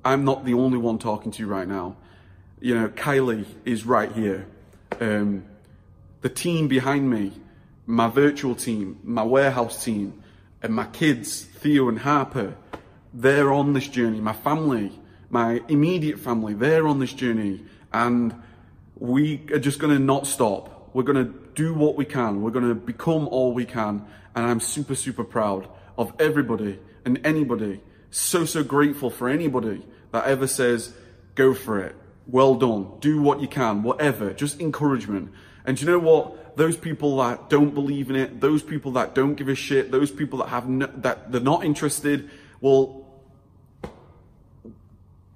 I'm 0.04 0.26
not 0.26 0.44
the 0.44 0.52
only 0.52 0.76
one 0.76 0.98
talking 0.98 1.32
to 1.32 1.42
you 1.42 1.46
right 1.46 1.66
now. 1.66 1.96
You 2.60 2.74
know, 2.74 2.88
Kylie 2.88 3.46
is 3.64 3.86
right 3.86 4.12
here. 4.12 4.46
Um, 5.00 5.46
the 6.20 6.28
team 6.28 6.68
behind 6.68 7.08
me, 7.08 7.32
my 7.86 8.08
virtual 8.08 8.54
team, 8.54 9.00
my 9.02 9.22
warehouse 9.22 9.82
team, 9.82 10.22
and 10.60 10.74
my 10.74 10.84
kids, 10.84 11.44
Theo 11.44 11.88
and 11.88 11.98
Harper, 11.98 12.56
they're 13.14 13.50
on 13.50 13.72
this 13.72 13.88
journey. 13.88 14.20
My 14.20 14.34
family, 14.34 14.92
my 15.30 15.62
immediate 15.68 16.18
family, 16.18 16.52
they're 16.52 16.86
on 16.86 16.98
this 16.98 17.14
journey. 17.14 17.64
And 17.90 18.34
we 18.98 19.46
are 19.50 19.58
just 19.58 19.78
going 19.78 19.94
to 19.94 19.98
not 19.98 20.26
stop. 20.26 20.90
We're 20.92 21.04
going 21.04 21.24
to 21.24 21.43
do 21.54 21.74
what 21.74 21.96
we 21.96 22.04
can. 22.04 22.42
We're 22.42 22.50
going 22.50 22.68
to 22.68 22.74
become 22.74 23.28
all 23.28 23.52
we 23.52 23.64
can. 23.64 24.04
And 24.34 24.46
I'm 24.46 24.60
super, 24.60 24.94
super 24.94 25.24
proud 25.24 25.68
of 25.96 26.12
everybody 26.18 26.78
and 27.04 27.20
anybody. 27.24 27.80
So, 28.10 28.44
so 28.44 28.62
grateful 28.62 29.10
for 29.10 29.28
anybody 29.28 29.84
that 30.12 30.24
ever 30.26 30.46
says, 30.46 30.92
go 31.34 31.54
for 31.54 31.80
it. 31.80 31.96
Well 32.26 32.54
done. 32.54 32.92
Do 33.00 33.20
what 33.20 33.40
you 33.40 33.48
can, 33.48 33.82
whatever. 33.82 34.32
Just 34.32 34.60
encouragement. 34.60 35.32
And 35.64 35.80
you 35.80 35.86
know 35.86 35.98
what? 35.98 36.56
Those 36.56 36.76
people 36.76 37.16
that 37.18 37.50
don't 37.50 37.74
believe 37.74 38.10
in 38.10 38.16
it, 38.16 38.40
those 38.40 38.62
people 38.62 38.92
that 38.92 39.14
don't 39.14 39.34
give 39.34 39.48
a 39.48 39.54
shit, 39.54 39.90
those 39.90 40.10
people 40.10 40.38
that 40.38 40.48
have 40.48 40.68
no, 40.68 40.86
that 40.98 41.32
they're 41.32 41.40
not 41.40 41.64
interested, 41.64 42.30
well, 42.60 43.04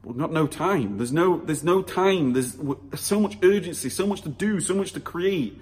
well, 0.05 0.15
not 0.15 0.33
no 0.33 0.47
time. 0.47 0.97
There's 0.97 1.13
no, 1.13 1.39
there's 1.39 1.65
no 1.65 1.83
time. 1.83 2.33
There's 2.33 2.57
so 2.95 3.21
much 3.21 3.37
urgency, 3.43 3.91
so 3.91 4.07
much 4.07 4.23
to 4.23 4.29
do, 4.29 4.61
so 4.61 4.75
much 4.75 4.93
to 4.93 5.01
create. 5.01 5.59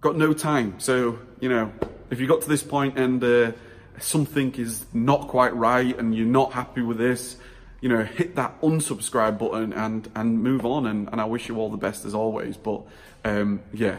Got 0.00 0.16
no 0.16 0.32
time. 0.32 0.74
So, 0.78 1.18
you 1.40 1.48
know, 1.48 1.72
if 2.10 2.20
you 2.20 2.26
got 2.26 2.42
to 2.42 2.48
this 2.48 2.62
point 2.62 2.98
and 2.98 3.22
uh, 3.22 3.52
something 3.98 4.54
is 4.54 4.86
not 4.92 5.28
quite 5.28 5.54
right 5.56 5.96
and 5.98 6.14
you're 6.14 6.26
not 6.26 6.52
happy 6.52 6.82
with 6.82 6.98
this, 6.98 7.36
you 7.80 7.88
know, 7.88 8.04
hit 8.04 8.36
that 8.36 8.60
unsubscribe 8.60 9.38
button 9.38 9.72
and, 9.72 10.10
and 10.14 10.42
move 10.42 10.64
on. 10.66 10.86
And, 10.86 11.08
and 11.10 11.20
I 11.20 11.24
wish 11.24 11.48
you 11.48 11.58
all 11.58 11.70
the 11.70 11.76
best 11.76 12.04
as 12.04 12.14
always. 12.14 12.56
But, 12.56 12.82
um, 13.24 13.62
yeah. 13.72 13.98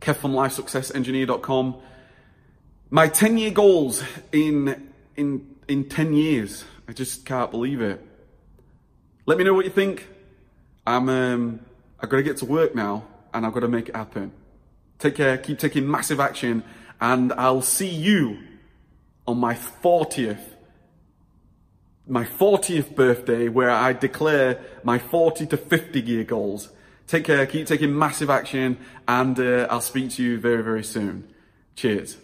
Kev 0.00 0.16
from 0.16 0.32
LifeSuccessEngineer.com. 0.32 1.76
My 2.90 3.08
10 3.08 3.38
year 3.38 3.50
goals 3.50 4.02
in, 4.32 4.90
in, 5.16 5.56
in 5.68 5.88
10 5.88 6.12
years. 6.12 6.64
I 6.88 6.92
just 6.92 7.24
can't 7.24 7.50
believe 7.50 7.80
it. 7.80 8.04
Let 9.26 9.38
me 9.38 9.44
know 9.44 9.54
what 9.54 9.64
you 9.64 9.70
think. 9.70 10.06
I'm, 10.86 11.08
um, 11.08 11.60
I've 11.98 12.10
got 12.10 12.18
to 12.18 12.22
get 12.22 12.36
to 12.38 12.44
work 12.44 12.74
now 12.74 13.04
and 13.32 13.46
I've 13.46 13.52
got 13.52 13.60
to 13.60 13.68
make 13.68 13.88
it 13.88 13.96
happen. 13.96 14.32
Take 14.98 15.16
care, 15.16 15.36
keep 15.38 15.58
taking 15.58 15.90
massive 15.90 16.20
action, 16.20 16.64
and 17.00 17.32
I'll 17.32 17.62
see 17.62 17.88
you 17.88 18.38
on 19.26 19.38
my 19.38 19.54
40th, 19.54 20.44
my 22.06 22.24
40th 22.24 22.94
birthday 22.94 23.48
where 23.48 23.70
I 23.70 23.92
declare 23.92 24.60
my 24.82 24.98
40 24.98 25.46
to 25.46 25.56
50 25.56 26.00
year 26.00 26.24
goals. 26.24 26.70
Take 27.06 27.24
care, 27.24 27.46
keep 27.46 27.66
taking 27.66 27.96
massive 27.96 28.30
action, 28.30 28.78
and 29.06 29.38
uh, 29.38 29.66
I'll 29.70 29.80
speak 29.80 30.10
to 30.12 30.22
you 30.22 30.38
very, 30.38 30.62
very 30.62 30.84
soon. 30.84 31.28
Cheers. 31.76 32.16